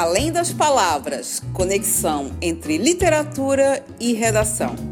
Além 0.00 0.30
das 0.30 0.52
palavras, 0.52 1.42
conexão 1.52 2.30
entre 2.40 2.78
literatura 2.78 3.84
e 3.98 4.12
redação. 4.12 4.87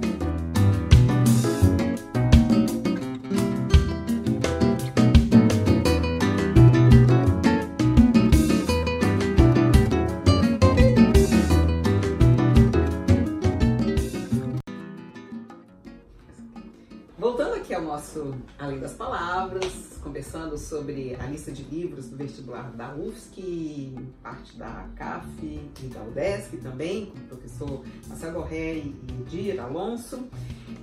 Nosso 17.81 18.35
Além 18.59 18.79
das 18.79 18.93
Palavras, 18.93 19.99
conversando 20.03 20.59
sobre 20.59 21.17
a 21.19 21.25
lista 21.25 21.51
de 21.51 21.63
livros 21.63 22.09
do 22.09 22.17
vestibular 22.17 22.71
da 22.73 22.95
UFSC, 22.95 23.95
parte 24.23 24.55
da 24.59 24.87
CAF 24.95 25.27
e 25.43 25.87
da 25.87 26.03
UDESC 26.03 26.59
também, 26.59 27.07
com 27.07 27.19
o 27.19 27.23
professor 27.23 27.83
Marcelo 28.07 28.35
Gorré 28.35 28.75
e 28.75 28.95
Edir 29.23 29.59
Alonso. 29.59 30.29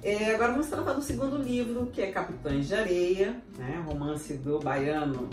É, 0.01 0.33
agora 0.33 0.53
vamos 0.53 0.67
tratar 0.67 0.93
do 0.93 1.03
segundo 1.03 1.37
livro, 1.37 1.85
que 1.93 2.01
é 2.01 2.11
Capitães 2.11 2.67
de 2.67 2.73
Areia, 2.73 3.39
né, 3.55 3.83
romance 3.85 4.33
do 4.33 4.59
baiano 4.59 5.29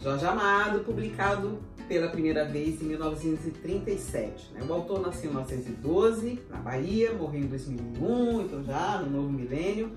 Jorge 0.00 0.26
Amado, 0.26 0.80
publicado 0.80 1.60
pela 1.86 2.08
primeira 2.08 2.44
vez 2.44 2.82
em 2.82 2.86
1937. 2.86 4.52
Né? 4.52 4.64
O 4.68 4.72
autor 4.72 5.00
nasceu 5.00 5.30
em 5.30 5.34
1912, 5.34 6.40
na 6.50 6.58
Bahia, 6.58 7.12
morreu 7.12 7.42
em 7.42 7.46
2001, 7.46 8.40
então 8.42 8.64
já 8.64 8.98
no 8.98 9.10
novo 9.10 9.32
milênio 9.32 9.92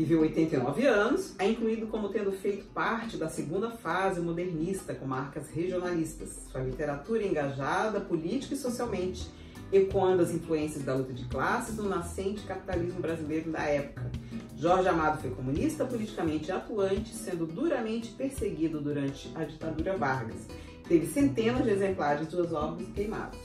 viveu 0.00 0.22
89 0.22 0.86
anos, 0.86 1.34
é 1.38 1.46
incluído 1.46 1.86
como 1.88 2.08
tendo 2.08 2.32
feito 2.32 2.64
parte 2.72 3.18
da 3.18 3.28
segunda 3.28 3.70
fase 3.70 4.18
modernista 4.18 4.94
com 4.94 5.04
marcas 5.04 5.50
regionalistas. 5.50 6.46
Sua 6.50 6.62
literatura 6.62 7.22
é 7.22 7.26
engajada 7.26 8.00
política 8.00 8.54
e 8.54 8.56
socialmente, 8.56 9.30
ecoando 9.70 10.22
as 10.22 10.30
influências 10.30 10.82
da 10.84 10.94
luta 10.94 11.12
de 11.12 11.26
classes 11.26 11.76
no 11.76 11.86
nascente 11.86 12.46
capitalismo 12.46 12.98
brasileiro 12.98 13.50
da 13.50 13.62
época. 13.64 14.10
Jorge 14.56 14.88
Amado 14.88 15.20
foi 15.20 15.30
comunista 15.32 15.84
politicamente 15.84 16.50
atuante, 16.50 17.14
sendo 17.14 17.46
duramente 17.46 18.10
perseguido 18.12 18.80
durante 18.80 19.30
a 19.34 19.44
ditadura 19.44 19.98
Vargas. 19.98 20.46
Teve 20.88 21.06
centenas 21.08 21.62
de 21.64 21.72
exemplares 21.72 22.26
de 22.26 22.32
suas 22.32 22.54
obras 22.54 22.88
queimados. 22.94 23.38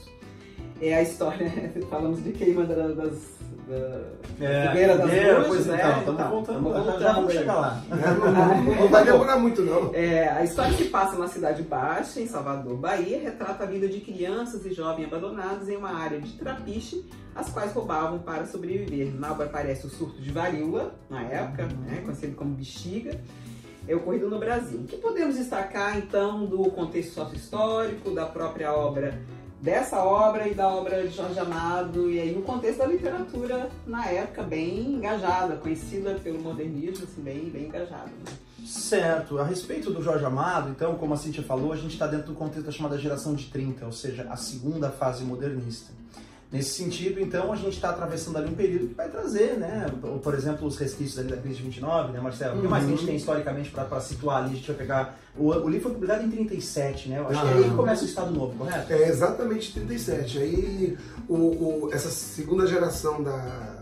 É 0.80 0.94
a 0.94 1.02
história, 1.02 1.52
falamos 1.90 2.24
de 2.24 2.32
queima 2.32 2.64
das 2.64 3.35
é, 3.68 4.66
fogueira 4.68 4.96
das 4.96 5.10
é, 5.10 5.40
pois 5.44 5.66
né? 5.66 5.98
Então, 6.02 6.40
estamos 6.40 6.62
voltando, 6.62 6.84
já, 6.84 6.98
já 7.00 7.12
vamos 7.14 7.32
chegar 7.32 7.54
lá. 7.54 7.82
não 8.78 8.88
vai 8.88 9.04
demorar 9.04 9.36
muito, 9.38 9.62
não. 9.62 9.92
É, 9.92 10.28
a 10.28 10.44
história 10.44 10.72
se 10.76 10.84
passa 10.84 11.16
na 11.18 11.26
Cidade 11.26 11.62
Baixa, 11.62 12.20
em 12.20 12.28
Salvador, 12.28 12.76
Bahia, 12.76 13.20
retrata 13.20 13.64
a 13.64 13.66
vida 13.66 13.88
de 13.88 14.00
crianças 14.00 14.64
e 14.64 14.72
jovens 14.72 15.06
abandonados 15.06 15.68
em 15.68 15.76
uma 15.76 15.92
área 15.92 16.20
de 16.20 16.32
trapiche, 16.34 17.04
as 17.34 17.50
quais 17.50 17.72
roubavam 17.72 18.20
para 18.20 18.46
sobreviver. 18.46 19.12
Na 19.12 19.32
obra 19.32 19.46
aparece 19.46 19.84
o 19.86 19.90
surto 19.90 20.20
de 20.22 20.30
varíola, 20.30 20.94
na 21.10 21.22
época, 21.22 21.64
uhum. 21.64 21.80
né, 21.80 22.02
conhecido 22.04 22.36
como 22.36 22.54
bexiga, 22.54 23.20
é 23.88 23.96
ocorrido 23.96 24.30
no 24.30 24.38
Brasil. 24.38 24.78
O 24.80 24.84
que 24.84 24.96
podemos 24.96 25.36
destacar, 25.36 25.98
então, 25.98 26.46
do 26.46 26.70
contexto 26.70 27.14
sócio-histórico, 27.14 28.12
da 28.12 28.26
própria 28.26 28.72
obra 28.72 29.20
dessa 29.66 29.98
obra 29.98 30.46
e 30.46 30.54
da 30.54 30.68
obra 30.68 31.02
de 31.02 31.12
Jorge 31.12 31.40
Amado, 31.40 32.08
e 32.08 32.20
aí 32.20 32.32
no 32.32 32.42
contexto 32.42 32.78
da 32.78 32.86
literatura 32.86 33.68
na 33.84 34.06
época 34.06 34.44
bem 34.44 34.92
engajada, 34.92 35.56
conhecida 35.56 36.14
pelo 36.22 36.40
modernismo, 36.40 37.04
assim, 37.04 37.20
bem, 37.20 37.50
bem 37.50 37.64
engajada. 37.64 38.06
Né? 38.06 38.32
Certo. 38.64 39.40
A 39.40 39.44
respeito 39.44 39.90
do 39.90 40.00
Jorge 40.00 40.24
Amado, 40.24 40.70
então, 40.70 40.94
como 40.94 41.14
a 41.14 41.16
Cintia 41.16 41.42
falou, 41.42 41.72
a 41.72 41.76
gente 41.76 41.94
está 41.94 42.06
dentro 42.06 42.28
do 42.28 42.34
contexto 42.34 42.66
da 42.66 42.70
chamada 42.70 42.96
geração 42.96 43.34
de 43.34 43.46
30, 43.46 43.84
ou 43.86 43.90
seja, 43.90 44.28
a 44.30 44.36
segunda 44.36 44.88
fase 44.88 45.24
modernista. 45.24 45.92
Nesse 46.56 46.70
sentido, 46.70 47.20
então, 47.20 47.52
a 47.52 47.56
gente 47.56 47.74
está 47.74 47.90
atravessando 47.90 48.38
ali 48.38 48.48
um 48.48 48.54
período 48.54 48.88
que 48.88 48.94
vai 48.94 49.10
trazer, 49.10 49.58
né, 49.58 49.86
por 50.22 50.32
exemplo, 50.32 50.66
os 50.66 50.78
resquícios 50.78 51.18
ali 51.18 51.28
da 51.28 51.36
crise 51.36 51.56
de 51.56 51.64
29, 51.64 52.12
né, 52.12 52.20
Marcelo? 52.20 52.54
Uhum. 52.54 52.60
O 52.60 52.62
que 52.62 52.68
mais 52.68 52.82
que 52.82 52.88
a 52.88 52.90
gente 52.92 53.00
uhum. 53.00 53.06
tem 53.08 53.16
historicamente 53.16 53.70
para 53.70 54.00
situar 54.00 54.38
ali? 54.38 54.52
A 54.52 54.56
gente 54.56 54.66
vai 54.66 54.76
pegar. 54.76 55.18
O, 55.36 55.48
o, 55.48 55.68
livro 55.68 55.82
foi 55.82 55.92
publicado 55.92 56.24
em 56.24 56.30
37, 56.30 57.10
né? 57.10 57.18
Eu 57.18 57.28
acho 57.28 57.38
ah. 57.38 57.42
que 57.42 57.48
é 57.48 57.52
aí 57.58 57.64
que 57.64 57.76
começa 57.76 58.02
o 58.04 58.06
Estado 58.06 58.30
Novo, 58.30 58.56
correto? 58.56 58.90
É 58.90 59.08
exatamente 59.08 59.74
37. 59.74 60.38
Aí, 60.38 60.98
o, 61.28 61.34
o, 61.34 61.90
essa 61.92 62.08
segunda 62.08 62.66
geração 62.66 63.22
da, 63.22 63.76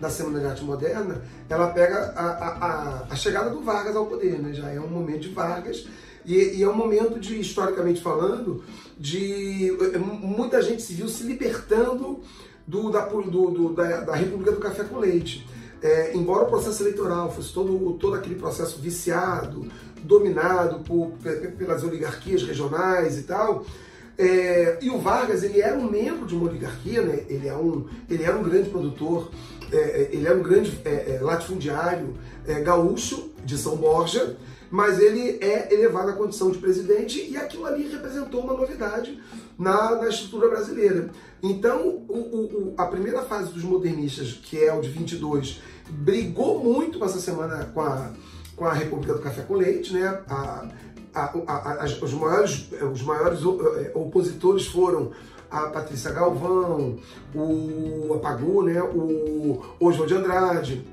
da 0.00 0.08
Semana 0.08 0.38
de 0.38 0.46
Arte 0.46 0.62
Moderna, 0.62 1.20
ela 1.48 1.66
pega 1.70 2.12
a, 2.14 2.26
a, 2.26 2.48
a, 2.48 3.06
a, 3.10 3.16
chegada 3.16 3.50
do 3.50 3.60
Vargas 3.60 3.96
ao 3.96 4.06
poder, 4.06 4.38
né? 4.38 4.52
Já 4.52 4.70
é 4.70 4.78
um 4.78 4.86
momento 4.86 5.22
de 5.22 5.30
Vargas 5.30 5.84
e, 6.30 6.58
e 6.58 6.62
é 6.62 6.68
um 6.68 6.74
momento 6.74 7.18
de, 7.18 7.40
historicamente 7.40 8.00
falando, 8.00 8.62
de 8.96 9.76
muita 10.00 10.62
gente 10.62 10.80
se 10.80 10.94
viu 10.94 11.08
se 11.08 11.24
libertando 11.24 12.20
do, 12.66 12.90
da, 12.90 13.06
do, 13.06 13.50
do, 13.50 13.72
da, 13.72 14.00
da 14.02 14.14
República 14.14 14.52
do 14.52 14.60
Café 14.60 14.84
com 14.84 14.98
Leite. 14.98 15.46
É, 15.82 16.14
embora 16.14 16.44
o 16.44 16.46
processo 16.46 16.82
eleitoral 16.82 17.32
fosse 17.32 17.52
todo, 17.52 17.94
todo 17.94 18.14
aquele 18.14 18.36
processo 18.36 18.78
viciado, 18.80 19.66
dominado 20.04 20.80
por, 20.80 21.12
pelas 21.58 21.82
oligarquias 21.82 22.42
regionais 22.42 23.18
e 23.18 23.22
tal, 23.22 23.64
é, 24.16 24.78
e 24.82 24.90
o 24.90 24.98
Vargas 24.98 25.42
ele 25.42 25.60
era 25.60 25.76
um 25.76 25.90
membro 25.90 26.26
de 26.26 26.34
uma 26.34 26.48
oligarquia, 26.48 27.02
né? 27.02 27.24
ele, 27.28 27.48
é 27.48 27.56
um, 27.56 27.86
ele 28.08 28.22
era 28.22 28.36
um 28.36 28.42
grande 28.42 28.68
produtor, 28.68 29.30
é, 29.72 29.76
é 29.76 30.08
ele 30.12 30.26
era 30.26 30.36
um 30.36 30.42
grande 30.42 30.80
é, 30.84 31.16
é, 31.16 31.18
latifundiário 31.20 32.14
gaúcho 32.64 33.30
de 33.44 33.56
São 33.56 33.76
Borja, 33.76 34.36
mas 34.70 34.98
ele 34.98 35.38
é 35.40 35.72
elevado 35.72 36.10
à 36.10 36.12
condição 36.12 36.50
de 36.50 36.58
presidente 36.58 37.28
e 37.30 37.36
aquilo 37.36 37.66
ali 37.66 37.88
representou 37.88 38.40
uma 38.40 38.54
novidade 38.54 39.20
na, 39.58 39.96
na 39.96 40.08
estrutura 40.08 40.48
brasileira. 40.48 41.10
Então, 41.42 42.02
o, 42.08 42.18
o, 42.18 42.74
a 42.76 42.86
primeira 42.86 43.22
fase 43.22 43.52
dos 43.52 43.62
modernistas, 43.62 44.32
que 44.32 44.62
é 44.62 44.72
o 44.72 44.80
de 44.80 44.88
22, 44.88 45.60
brigou 45.88 46.62
muito 46.62 47.02
essa 47.04 47.18
semana 47.18 47.70
com 47.74 47.80
a, 47.80 48.12
com 48.56 48.64
a 48.64 48.72
República 48.72 49.14
do 49.14 49.20
Café 49.20 49.42
com 49.42 49.54
Leite, 49.54 49.92
né? 49.92 50.06
A, 50.28 50.68
a, 51.12 51.82
a, 51.82 51.84
os 51.84 52.12
maiores, 52.12 52.68
os 52.92 53.02
maiores 53.02 53.40
opositores 53.94 54.66
foram 54.66 55.10
a 55.50 55.62
Patrícia 55.62 56.12
Galvão, 56.12 56.98
o 57.34 58.14
Apagu, 58.14 58.62
né? 58.62 58.80
o 58.82 59.60
Oswald 59.80 60.12
de 60.12 60.18
Andrade, 60.18 60.86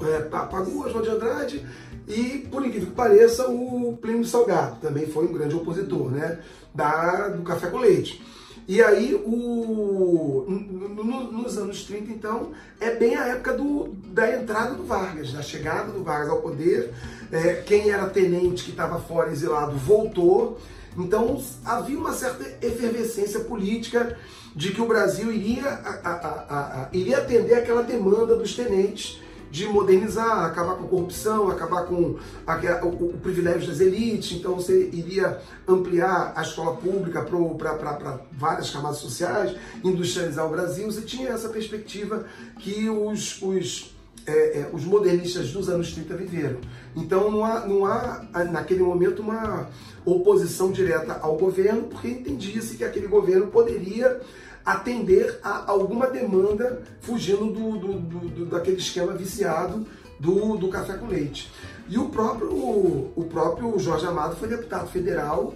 é, 0.00 0.28
Apagu, 0.36 0.84
Oswald 0.84 1.08
de 1.08 1.14
Andrade 1.14 1.66
e, 2.06 2.46
por 2.50 2.64
incrível 2.64 2.88
que 2.88 2.94
pareça, 2.94 3.48
o 3.48 3.96
Plínio 4.00 4.24
Salgado 4.24 4.76
também 4.80 5.06
foi 5.06 5.26
um 5.26 5.32
grande 5.32 5.54
opositor 5.54 6.10
né, 6.10 6.40
da, 6.74 7.28
do 7.28 7.42
café 7.42 7.68
com 7.68 7.78
leite. 7.78 8.22
E 8.66 8.80
aí, 8.80 9.14
o, 9.14 10.44
no, 10.48 11.32
nos 11.32 11.58
anos 11.58 11.84
30, 11.84 12.12
então, 12.12 12.52
é 12.80 12.94
bem 12.94 13.16
a 13.16 13.26
época 13.26 13.54
do, 13.54 13.88
da 14.12 14.36
entrada 14.36 14.74
do 14.74 14.84
Vargas, 14.84 15.32
da 15.32 15.42
chegada 15.42 15.90
do 15.90 16.04
Vargas 16.04 16.28
ao 16.28 16.40
poder. 16.40 16.92
É, 17.32 17.54
quem 17.54 17.90
era 17.90 18.08
tenente 18.08 18.64
que 18.64 18.70
estava 18.70 19.00
fora 19.00 19.30
exilado 19.32 19.76
voltou. 19.76 20.60
Então, 20.96 21.42
havia 21.64 21.98
uma 21.98 22.12
certa 22.12 22.44
efervescência 22.64 23.40
política 23.40 24.16
de 24.54 24.72
que 24.72 24.80
o 24.80 24.86
Brasil 24.86 25.32
iria, 25.32 25.66
a, 25.66 26.10
a, 26.10 26.84
a, 26.84 26.88
iria 26.92 27.18
atender 27.18 27.54
aquela 27.54 27.82
demanda 27.82 28.36
dos 28.36 28.54
tenentes 28.54 29.20
de 29.52 29.66
modernizar, 29.66 30.46
acabar 30.46 30.76
com 30.76 30.84
a 30.84 30.88
corrupção, 30.88 31.50
acabar 31.50 31.84
com 31.84 31.94
o, 31.94 32.18
o, 32.86 33.18
privilégio 33.18 33.68
das 33.68 33.80
elites. 33.80 34.32
Então 34.32 34.54
você 34.54 34.88
iria 34.90 35.40
ampliar 35.68 36.32
a 36.34 36.40
escola 36.40 36.74
pública 36.76 37.22
para 37.22 38.18
várias 38.32 38.70
camadas 38.70 38.96
sociais, 38.96 39.54
industrializar 39.84 40.46
o 40.46 40.48
Brasil. 40.48 40.90
Você 40.90 41.02
tinha 41.02 41.28
essa 41.28 41.50
perspectiva 41.50 42.24
que 42.58 42.88
os, 42.88 43.42
os, 43.42 43.91
é, 44.26 44.60
é, 44.60 44.70
os 44.72 44.84
modernistas 44.84 45.50
dos 45.52 45.68
anos 45.68 45.92
30 45.92 46.16
viveram. 46.16 46.58
Então 46.94 47.30
não 47.30 47.44
há, 47.44 47.66
não 47.66 47.86
há 47.86 48.24
naquele 48.50 48.82
momento 48.82 49.22
uma 49.22 49.68
oposição 50.04 50.70
direta 50.70 51.18
ao 51.22 51.36
governo, 51.36 51.84
porque 51.84 52.08
entendia-se 52.08 52.76
que 52.76 52.84
aquele 52.84 53.06
governo 53.06 53.48
poderia 53.48 54.20
atender 54.64 55.40
a 55.42 55.70
alguma 55.70 56.06
demanda 56.06 56.82
fugindo 57.00 57.46
do, 57.46 57.78
do, 57.78 57.98
do, 57.98 58.46
daquele 58.46 58.76
esquema 58.76 59.12
viciado 59.12 59.86
do, 60.20 60.56
do 60.56 60.68
café 60.68 60.94
com 60.94 61.08
leite. 61.08 61.50
E 61.88 61.98
o 61.98 62.08
próprio, 62.08 62.50
o 62.50 63.26
próprio 63.28 63.76
Jorge 63.78 64.06
Amado 64.06 64.36
foi 64.36 64.48
deputado 64.48 64.88
federal 64.88 65.54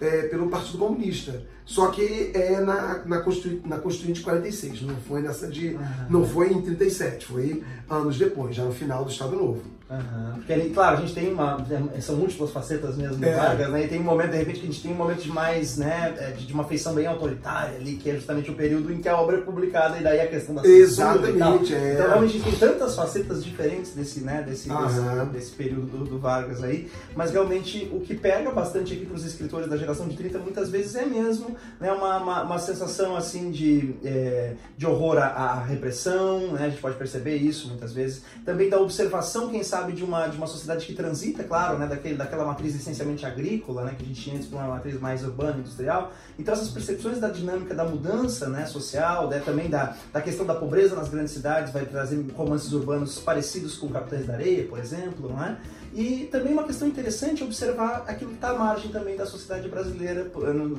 é, 0.00 0.22
pelo 0.22 0.48
Partido 0.48 0.78
Comunista. 0.78 1.42
Só 1.68 1.88
que 1.88 2.30
é 2.32 2.60
na, 2.62 3.02
na, 3.04 3.20
Constituinte, 3.20 3.68
na 3.68 3.76
Constituinte 3.76 4.22
46, 4.22 4.80
não 4.82 4.96
foi 5.06 5.20
nessa 5.20 5.46
de. 5.46 5.68
Uhum. 5.74 5.84
Não 6.08 6.26
foi 6.26 6.50
em 6.50 6.62
37, 6.62 7.26
foi 7.26 7.62
anos 7.90 8.16
depois, 8.18 8.56
já 8.56 8.64
no 8.64 8.72
final 8.72 9.04
do 9.04 9.10
Estado 9.10 9.36
Novo. 9.36 9.60
Uhum. 9.90 10.34
Porque 10.34 10.52
ali, 10.52 10.70
claro, 10.70 10.98
a 10.98 11.00
gente 11.00 11.14
tem 11.14 11.32
uma. 11.32 11.58
São 12.00 12.16
múltiplas 12.16 12.50
facetas 12.50 12.96
mesmo 12.96 13.16
do 13.16 13.24
É. 13.24 13.34
Vargas, 13.36 13.70
né? 13.70 13.84
E 13.84 13.88
tem 13.88 14.00
um 14.00 14.04
momento, 14.04 14.30
de 14.30 14.38
repente, 14.38 14.60
que 14.60 14.66
a 14.66 14.70
gente 14.70 14.82
tem 14.82 14.92
um 14.92 14.96
momento 14.96 15.22
de 15.22 15.30
mais, 15.30 15.76
né? 15.76 16.14
é, 16.18 16.30
De 16.32 16.46
de 16.46 16.52
uma 16.54 16.64
feição 16.64 16.94
bem 16.94 17.06
autoritária 17.06 17.76
ali, 17.76 17.96
que 17.96 18.08
é 18.08 18.14
justamente 18.14 18.50
o 18.50 18.54
período 18.54 18.90
em 18.90 19.02
que 19.02 19.08
a 19.08 19.16
obra 19.18 19.36
é 19.36 19.40
publicada 19.40 19.98
e 19.98 20.02
daí 20.02 20.20
a 20.20 20.26
questão 20.26 20.54
da. 20.54 20.66
Exatamente, 20.66 21.74
é. 21.74 21.94
Então 21.94 22.06
realmente 22.06 22.36
a 22.36 22.40
gente 22.40 22.50
tem 22.50 22.58
tantas 22.58 22.96
facetas 22.96 23.44
diferentes 23.44 23.92
desse, 23.92 24.20
né, 24.20 24.42
desse, 24.42 24.70
Aham. 24.70 25.24
desse, 25.26 25.32
desse 25.32 25.50
período 25.52 25.86
do, 25.86 26.04
do 26.04 26.18
Vargas 26.18 26.62
aí, 26.62 26.90
mas 27.14 27.30
realmente 27.30 27.90
o 27.92 28.00
que 28.00 28.14
pega 28.14 28.50
bastante 28.50 28.94
aqui 28.94 29.04
para 29.04 29.16
os 29.16 29.24
escritores 29.26 29.68
da 29.68 29.76
geração 29.76 30.08
de 30.08 30.16
30 30.16 30.38
muitas 30.38 30.70
vezes 30.70 30.94
é 30.94 31.04
mesmo 31.04 31.57
né, 31.80 31.92
uma, 31.92 32.18
uma, 32.18 32.42
uma 32.42 32.58
sensação 32.58 33.16
assim 33.16 33.50
de, 33.50 33.94
é, 34.04 34.54
de 34.76 34.86
horror 34.86 35.18
à, 35.18 35.26
à 35.26 35.62
repressão, 35.62 36.52
né, 36.52 36.66
a 36.66 36.68
gente 36.68 36.80
pode 36.80 36.96
perceber 36.96 37.36
isso 37.36 37.68
muitas 37.68 37.92
vezes, 37.92 38.22
também 38.44 38.68
da 38.68 38.80
observação, 38.80 39.48
quem 39.48 39.62
sabe, 39.62 39.92
de 39.92 40.04
uma, 40.04 40.26
de 40.28 40.36
uma 40.36 40.46
sociedade 40.46 40.86
que 40.86 40.94
transita, 40.94 41.44
claro, 41.44 41.78
né, 41.78 41.86
daquele, 41.86 42.16
daquela 42.16 42.44
matriz 42.44 42.74
essencialmente 42.74 43.24
agrícola, 43.24 43.84
né, 43.84 43.94
que 43.96 44.02
a 44.02 44.06
gente 44.06 44.20
tinha 44.20 44.36
antes 44.36 44.48
para 44.48 44.58
uma 44.58 44.68
matriz 44.68 45.00
mais 45.00 45.24
urbana, 45.24 45.58
industrial, 45.58 46.12
então 46.38 46.54
essas 46.54 46.68
percepções 46.68 47.18
da 47.18 47.28
dinâmica 47.28 47.74
da 47.74 47.84
mudança 47.84 48.48
né, 48.48 48.66
social, 48.66 49.28
né, 49.28 49.40
também 49.44 49.68
da, 49.68 49.96
da 50.12 50.20
questão 50.20 50.46
da 50.46 50.54
pobreza 50.54 50.94
nas 50.94 51.08
grandes 51.08 51.32
cidades, 51.32 51.72
vai 51.72 51.84
trazer 51.84 52.24
romances 52.34 52.72
urbanos 52.72 53.18
parecidos 53.18 53.76
com 53.76 53.88
Capitães 53.88 54.26
da 54.26 54.34
Areia, 54.34 54.66
por 54.66 54.78
exemplo, 54.78 55.28
não 55.28 55.44
é? 55.44 55.56
E 55.94 56.28
também 56.30 56.52
uma 56.52 56.64
questão 56.64 56.86
interessante 56.86 57.42
é 57.42 57.46
observar 57.46 58.04
aquilo 58.06 58.30
que 58.30 58.36
está 58.36 58.50
à 58.50 58.54
margem 58.54 58.90
também 58.90 59.16
da 59.16 59.26
sociedade 59.26 59.68
brasileira, 59.68 60.30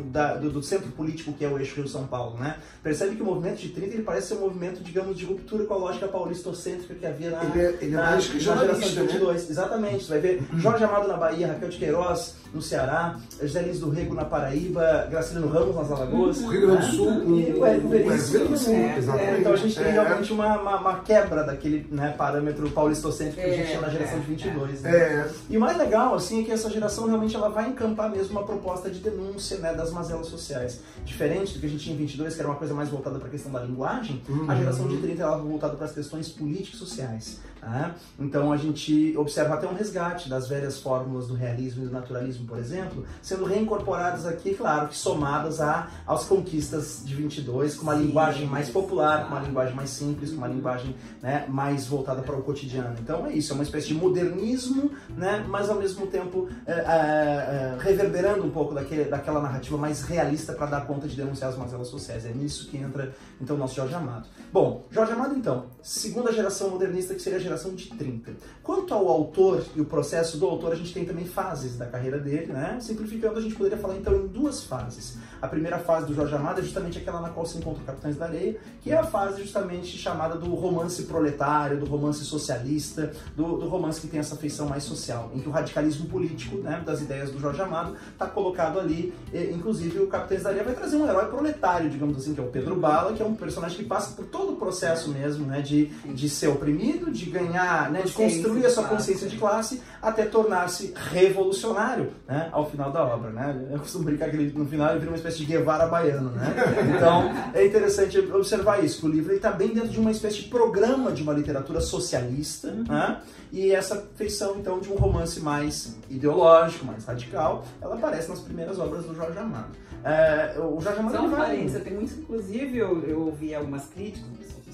da- 0.06 0.36
do, 0.36 0.50
do 0.50 0.64
centro 0.64 0.90
político 0.92 1.34
que 1.34 1.44
é 1.44 1.48
o 1.48 1.58
eixo 1.58 1.76
Rio-São 1.76 2.06
Paulo, 2.08 2.38
né? 2.40 2.56
Percebe 2.84 3.16
que 3.16 3.22
o 3.22 3.26
movimento 3.26 3.58
de 3.60 3.70
30 3.70 3.94
ele 3.96 4.04
parece 4.04 4.28
ser 4.30 4.34
um 4.36 4.42
movimento, 4.42 4.82
digamos, 4.84 5.18
de 5.18 5.26
ruptura 5.26 5.66
com 5.66 5.74
a 5.74 5.78
lógica 5.78 6.08
paulistocêntrica 6.08 6.94
que 6.96 7.06
havia 7.06 7.32
na, 7.32 7.44
Ele 7.44 7.60
é- 7.60 7.78
ele 7.82 7.94
é 7.94 7.98
na, 7.98 8.04
mais 8.12 8.28
que 8.28 8.34
na 8.46 8.56
geração 8.58 8.90
de 8.90 8.96
né? 8.96 9.02
22. 9.04 9.50
Exatamente, 9.50 10.04
você 10.04 10.10
vai 10.12 10.20
ver 10.20 10.42
Jorge 10.56 10.84
Amado 10.84 11.08
na 11.08 11.18
Bahia, 11.18 11.48
Raquel 11.48 11.70
de 11.70 11.78
Queiroz 11.78 12.36
no 12.54 12.62
Ceará, 12.62 13.16
José 13.42 13.62
Lins 13.62 13.80
do 13.80 13.90
Rego 13.90 14.14
na 14.16 14.26
Paraíba, 14.26 15.08
Graciliano 15.10 15.48
Ramos 15.50 15.76
nas 15.76 15.92
Alagoas. 15.92 16.40
O 16.42 16.48
Rio 16.48 16.62
Grande 16.68 16.88
do 16.98 17.06
né? 17.06 17.12
Sul, 17.22 17.40
E 17.40 17.54
o 17.54 17.66
Érico 17.66 17.88
Veríssimo. 17.90 18.50
Né? 18.50 18.96
exatamente. 18.98 19.40
Então 19.42 19.54
a 19.54 19.56
gente 19.56 19.76
tem 19.76 19.86
É. 19.86 19.92
realmente 19.92 20.34
uma, 20.34 20.60
uma, 20.62 20.76
uma 20.78 21.00
quebra 21.02 21.44
daquele 21.44 21.86
né, 21.92 22.14
parâmetro 22.18 22.70
paulistocêntrico 22.72 23.40
que 23.42 23.48
a 23.48 23.54
gente 23.54 23.62
É, 23.62 23.66
tinha 23.70 23.82
na 23.82 23.90
geração 23.90 24.18
é, 24.18 24.22
de 24.22 24.26
22. 24.28 24.82
né? 24.82 24.92
É, 25.00 25.30
E 25.50 25.58
o 25.58 25.60
mais 25.60 25.78
legal, 25.78 26.14
assim, 26.16 26.42
é 26.42 26.44
que 26.44 26.52
essa 26.52 26.70
geração 26.70 27.08
realmente 27.08 27.36
ela 27.36 27.50
vai 27.50 27.70
encampar 27.70 28.10
mesmo 28.10 28.32
uma 28.32 28.44
proposta 28.44 28.90
de 28.90 29.00
denúncia 29.00 29.58
né, 29.58 29.74
das 29.74 29.92
mazelas 29.92 30.28
sociais. 30.28 30.82
Diferente 31.06 31.54
do 31.54 31.60
que 31.60 31.66
a 31.66 31.70
gente 31.70 31.84
tinha 31.84 31.96
em 31.96 32.00
22, 32.00 32.34
que 32.36 32.40
era 32.40 32.50
uma 32.50 32.58
coisa 32.58 32.74
mais 32.74 32.90
voltada 32.90 33.18
para 33.18 33.28
a 33.28 33.32
questão 33.32 33.52
da 33.52 33.62
linguagem, 33.62 34.22
a 34.48 34.56
geração 34.56 34.88
de 34.88 34.98
30 34.98 35.22
ela 35.22 35.38
vai 35.38 35.48
voltada 35.48 35.76
para 35.76 35.86
as 35.86 35.94
questões 35.94 36.30
políticas 36.30 36.80
sociais. 36.80 37.40
tá? 37.60 37.96
Então 38.20 38.52
a 38.52 38.58
gente 38.58 39.16
observa 39.18 39.56
até 39.56 39.68
um 39.68 39.74
resgate 39.74 40.30
das 40.30 40.48
velhas 40.48 40.80
fórmulas 40.80 41.28
do 41.28 41.34
realismo 41.34 41.84
e 41.84 41.88
do 41.88 41.92
naturalismo, 41.92 42.46
por 42.46 42.58
exemplo, 42.58 43.06
sendo 43.22 43.46
reincorporadas 43.46 44.26
aqui, 44.26 44.54
claro, 44.54 44.88
que 44.88 44.98
somadas 44.98 45.62
a, 45.62 45.90
às 46.08 46.26
conquistas 46.26 47.02
de 47.06 47.16
22, 47.16 47.76
com 47.76 47.84
uma 47.84 47.96
Sim, 47.96 48.04
linguagem 48.04 48.48
mais 48.48 48.70
popular, 48.70 49.26
com 49.26 49.36
uma 49.36 49.42
linguagem 49.42 49.76
mais 49.76 49.90
simples, 49.90 50.32
com 50.32 50.38
uma 50.38 50.48
linguagem 50.48 50.96
né, 51.22 51.46
mais 51.48 51.88
voltada 51.88 52.22
para 52.22 52.36
o 52.36 52.42
cotidiano. 52.42 52.96
Então 53.00 53.26
é 53.26 53.34
isso, 53.34 53.52
é 53.52 53.56
uma 53.56 53.64
espécie 53.64 53.88
de 53.88 53.94
modernismo, 53.94 54.89
né, 55.10 55.46
mas 55.48 55.70
ao 55.70 55.78
mesmo 55.78 56.08
tempo 56.08 56.48
é, 56.66 56.72
é, 56.72 56.76
é, 56.76 57.78
reverberando 57.80 58.46
um 58.46 58.50
pouco 58.50 58.74
daquele, 58.74 59.06
daquela 59.06 59.42
narrativa 59.42 59.78
mais 59.78 60.04
realista 60.04 60.54
para 60.54 60.68
dar 60.68 60.86
conta 60.86 61.08
de 61.08 61.16
denunciar 61.16 61.50
as 61.52 61.58
mazelas 61.58 61.88
sociais. 61.88 62.26
É 62.26 62.32
nisso 62.32 62.68
que 62.70 62.78
entra 62.78 63.14
então 63.42 63.56
o 63.56 63.60
nosso 63.60 63.76
Jorge 63.76 63.96
Amado. 63.96 64.28
Bom, 64.52 64.86
Jorge 64.92 65.12
Amado 65.12 65.36
então, 65.36 65.66
segunda 65.82 66.32
geração 66.32 66.70
modernista 66.70 67.14
que 67.14 67.22
seria 67.22 67.40
a 67.40 67.42
geração 67.42 67.74
de 67.74 67.90
30. 67.90 68.34
Quanto 68.64 68.94
ao 68.94 69.08
autor 69.08 69.64
e 69.76 69.82
o 69.82 69.86
processo 69.86 70.38
do 70.38 70.46
autor, 70.46 70.72
a 70.72 70.76
gente 70.76 70.94
tem 70.94 71.06
também 71.06 71.26
fases 71.26 71.78
da 71.78 71.86
carreira 71.86 72.20
dele, 72.20 72.54
né? 72.54 72.78
Simplificando, 72.82 73.40
a 73.40 73.42
gente 73.42 73.56
poderia 73.56 73.78
falar 73.78 73.96
então 73.98 74.16
em 74.16 74.28
duas 74.28 74.64
fases. 74.64 75.18
A 75.42 75.48
primeira 75.48 75.80
fase 75.80 76.06
do 76.06 76.14
Jorge 76.14 76.36
Amado 76.36 76.60
é 76.60 76.64
justamente 76.64 76.98
aquela 76.98 77.22
na 77.22 77.30
qual 77.30 77.46
se 77.46 77.58
encontra 77.58 77.82
o 77.82 77.86
Capitães 77.86 78.18
da 78.18 78.26
Areia, 78.26 78.58
que 78.82 78.92
é 78.92 78.98
a 78.98 79.04
fase 79.04 79.42
justamente 79.42 79.98
chamada 79.98 80.36
do 80.36 80.54
romance 80.54 81.04
proletário, 81.04 81.78
do 81.78 81.86
romance 81.86 82.24
socialista, 82.26 83.12
do, 83.36 83.58
do 83.58 83.68
romance 83.68 84.02
que 84.02 84.08
tem 84.08 84.20
essa 84.20 84.36
feição 84.36 84.68
mais 84.68 84.84
social, 84.84 85.32
em 85.34 85.40
que 85.40 85.48
o 85.48 85.52
radicalismo 85.52 86.08
político 86.08 86.58
né, 86.58 86.82
das 86.86 87.02
ideias 87.02 87.32
do 87.32 87.40
Jorge 87.40 87.62
Amado 87.62 87.96
está 88.12 88.26
colocado 88.26 88.80
ali. 88.80 89.14
E, 89.34 89.52
inclusive, 89.52 90.00
o 90.00 90.08
Capitães 90.08 90.44
da 90.44 90.50
Areia 90.50 90.64
vai 90.64 90.74
trazer 90.74 90.98
um 90.98 91.08
herói 91.08 91.26
proletário, 91.28 91.90
digamos 91.90 92.18
assim, 92.18 92.34
que 92.34 92.40
é 92.40 92.44
o 92.44 92.48
Pedro 92.48 92.76
Bala, 92.76 93.14
que 93.14 93.22
é 93.22 93.26
um 93.26 93.36
personagem 93.36 93.78
que 93.78 93.86
passa 93.86 94.16
por 94.16 94.26
todo 94.26 94.54
o 94.54 94.56
processo 94.58 95.10
mesmo 95.10 95.46
né, 95.46 95.62
de, 95.62 95.86
de 95.86 96.30
ser 96.30 96.48
oprimido, 96.48 97.12
de 97.12 97.26
ganhar, 97.26 97.90
né, 97.92 98.02
de 98.02 98.12
construir 98.12 98.66
a 98.66 98.70
sua 98.70 98.84
consciência 98.84 99.28
de 99.28 99.38
classe, 99.38 99.82
até 100.02 100.26
tornar-se 100.26 100.94
revolucionário 101.12 102.12
né, 102.28 102.50
ao 102.52 102.70
final 102.70 102.92
da 102.92 103.04
obra. 103.04 103.30
Né? 103.30 103.70
Eu 103.72 103.80
costumo 103.80 104.04
brincar 104.04 104.30
que 104.30 104.36
ele, 104.36 104.52
no 104.58 104.66
final 104.66 104.90
ele 104.92 105.00
vira 105.00 105.12
uma 105.12 105.18
espécie 105.18 105.29
de 105.38 105.46
Guevara 105.46 105.88
baiano. 105.88 106.32
Né? 106.32 106.56
Então 106.96 107.32
é 107.54 107.66
interessante 107.66 108.20
observar 108.20 108.84
isso, 108.84 109.02
que 109.02 109.06
o 109.06 109.10
livro 109.10 109.34
está 109.34 109.52
bem 109.52 109.70
dentro 109.70 109.90
de 109.90 110.00
uma 110.00 110.12
espécie 110.12 110.38
de 110.38 110.50
programa 110.50 111.12
de 111.12 111.24
uma 111.24 111.34
literatura 111.34 111.82
socialista, 111.82 112.72
né? 112.72 113.22
e 113.52 113.72
essa 113.72 114.08
feição 114.16 114.58
então 114.58 114.80
de 114.80 114.92
um 114.92 114.96
romance 114.96 115.40
mais 115.40 115.98
ideológico, 116.10 116.86
mais 116.86 117.06
radical, 117.06 117.66
ela 117.82 117.96
aparece 117.96 118.30
nas 118.30 118.40
primeiras 118.40 118.80
obras 118.80 119.06
do 119.06 119.16
Jorge 119.16 119.38
Amado. 119.38 119.70
É, 120.04 120.56
o 120.60 120.80
Jorge 120.80 121.00
Amado 121.00 121.18
Só 121.18 121.24
um 121.24 121.32
parênteses, 121.32 121.84
tem 121.84 121.94
muitos, 121.94 122.18
inclusive 122.18 122.78
eu, 122.78 123.04
eu 123.04 123.26
ouvi 123.26 123.54
algumas 123.54 123.86
críticas, 123.88 124.30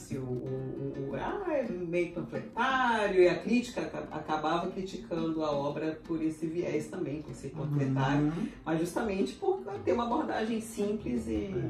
assim, 0.06 0.18
o, 0.18 0.22
o, 0.22 0.94
o, 1.10 1.12
o- 1.12 1.16
ah, 1.16 1.44
é 1.50 1.64
meio 1.72 2.14
panfletário, 2.14 3.22
e 3.22 3.28
a 3.28 3.36
crítica 3.40 3.82
aca- 3.82 4.08
acabava 4.12 4.68
criticando 4.68 5.44
a 5.44 5.52
obra 5.52 6.00
por 6.04 6.22
esse 6.22 6.46
viés 6.46 6.88
também, 6.88 7.22
por 7.22 7.34
ser 7.34 7.50
panfletário, 7.50 8.26
Uhum. 8.28 8.48
mas 8.64 8.80
justamente 8.80 9.34
por 9.34 9.60
ter 9.84 9.94
uma 9.94 10.06
abordagem 10.06 10.62
simples 10.62 11.28
e. 11.28 11.50
né, 11.54 11.68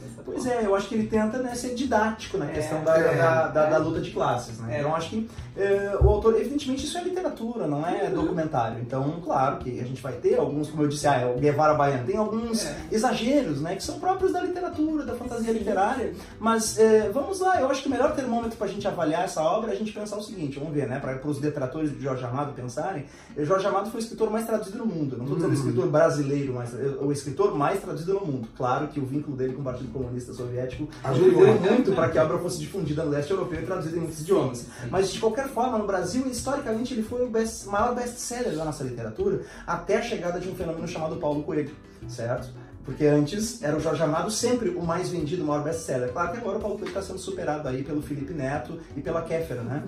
dessa 0.00 0.22
Pois 0.24 0.44
forma. 0.44 0.60
é, 0.60 0.66
eu 0.66 0.74
acho 0.74 0.88
que 0.88 0.94
ele 0.96 1.06
tenta 1.08 1.38
né, 1.38 1.54
ser 1.54 1.74
didático 1.74 2.36
na 2.38 2.46
É, 2.50 2.52
questão 2.54 2.84
da, 2.84 2.96
é, 2.98 3.16
da, 3.16 3.48
da- 3.48 3.66
é. 3.66 3.70
da 3.70 3.78
luta 3.78 4.00
de 4.00 4.10
classes. 4.10 4.58
Né? 4.60 4.76
É. 4.76 4.78
Então, 4.80 4.90
eu 4.90 4.96
acho 4.96 5.10
que 5.10 5.30
é, 5.56 5.96
o 6.00 6.08
autor, 6.08 6.34
evidentemente, 6.38 6.84
isso 6.84 6.98
é 6.98 7.02
literatura, 7.04 7.66
não 7.66 7.86
é 7.86 8.10
documentário. 8.10 8.80
Então, 8.80 9.20
claro 9.24 9.58
que 9.58 9.80
a 9.80 9.84
gente 9.84 10.00
vai 10.02 10.14
ter 10.14 10.34
alguns, 10.38 10.70
como 10.70 10.82
eu 10.82 10.88
disse, 10.88 11.06
ah, 11.06 11.20
é 11.20 11.26
o 11.26 11.38
Guevara 11.38 11.74
Baiano, 11.74 12.06
tem 12.06 12.16
alguns 12.16 12.66
É. 12.66 12.76
exageros, 12.90 13.60
né, 13.60 13.76
que 13.76 13.82
são 13.82 13.98
próprios 14.00 14.32
da 14.32 14.40
literatura, 14.40 15.04
da 15.04 15.14
fantasia 15.14 15.52
literária. 15.52 16.14
Mas 16.40 16.78
é, 16.78 17.08
vamos 17.10 17.40
lá, 17.40 17.60
eu 17.62 17.70
acho 17.70 17.82
que 17.82 17.88
o 17.88 17.90
melhor 17.90 18.14
termômetro 18.14 18.56
para 18.56 18.66
a 18.66 18.70
gente 18.70 18.86
avaliar 18.86 19.24
essa 19.24 19.42
obra 19.42 19.70
é 19.70 19.74
a 19.74 19.78
gente 19.78 19.92
pensar 19.92 20.16
o 20.16 20.22
seguinte: 20.22 20.58
vamos 20.58 20.74
ver, 20.74 20.86
né, 20.88 20.98
para 20.98 21.20
os 21.26 21.38
detratores 21.40 21.90
de 21.92 22.02
Jorge 22.02 22.24
Amado 22.24 22.52
pensarem, 22.52 23.06
eh, 23.36 23.44
Jorge 23.44 23.66
Amado 23.66 23.90
foi 23.90 24.00
o 24.00 24.02
escritor 24.02 24.30
mais 24.30 24.46
traduzido 24.46 24.78
no 24.78 24.86
mundo. 24.86 25.16
Não 25.16 25.24
estou 25.24 25.36
dizendo 25.36 25.52
o 25.52 25.54
escritor 25.54 25.88
brasileiro, 25.88 26.54
mas 26.54 26.74
eh, 26.74 26.96
o 27.00 27.10
escritor 27.12 27.56
mais 27.56 27.80
traduzido 27.80 28.14
no 28.14 28.26
mundo. 28.26 28.48
Claro 28.56 28.88
que 28.88 29.00
o 29.00 29.04
vínculo 29.06 29.36
dele 29.36 29.52
com 29.54 29.60
o 29.60 29.64
Partido 29.64 29.92
Comunista 29.92 30.32
Soviético 30.32 30.88
Ajudou. 31.04 31.42
ajudou 31.44 31.60
muito 31.72 31.92
para 31.92 32.08
que 32.08 32.18
a 32.18 32.24
obra 32.24 32.38
fosse 32.38 32.58
difundida 32.58 33.04
no 33.04 33.10
leste 33.10 33.30
europeu 33.30 33.60
e 33.60 33.64
traduzida 33.66 33.96
em 33.96 34.00
muitos 34.00 34.20
idiomas. 34.20 34.66
Mas 34.90 35.10
de 35.12 35.18
qualquer 35.18 35.48
forma, 35.48 35.78
no 35.78 35.86
Brasil, 35.86 36.26
historicamente, 36.26 36.94
ele 36.94 37.02
foi 37.02 37.24
o 37.24 37.28
best- 37.30 37.66
maior 37.66 37.94
best-seller 37.94 38.56
da 38.56 38.64
nossa 38.64 38.84
literatura 38.84 39.42
até 39.66 39.96
a 39.98 40.02
chegada 40.02 40.38
de 40.40 40.48
um 40.48 40.54
fenômeno 40.54 40.86
chamado 40.88 41.16
Paulo 41.16 41.42
Coelho, 41.42 41.74
certo? 42.08 42.48
Porque 42.84 43.06
antes 43.06 43.62
era 43.62 43.76
o 43.76 43.80
Jorge 43.80 44.02
Amado 44.02 44.30
sempre 44.30 44.70
o 44.70 44.82
mais 44.82 45.08
vendido, 45.08 45.44
o 45.44 45.46
maior 45.46 45.62
best-seller. 45.62 46.12
Claro 46.12 46.32
que 46.32 46.38
agora 46.38 46.58
o 46.58 46.60
Paulo 46.60 46.76
Coelho 46.76 46.88
está 46.88 47.02
sendo 47.02 47.18
superado 47.18 47.68
aí 47.68 47.84
pelo 47.84 48.02
Felipe 48.02 48.32
Neto 48.32 48.80
e 48.96 49.00
pela 49.00 49.22
Kéfera, 49.22 49.62
né? 49.62 49.82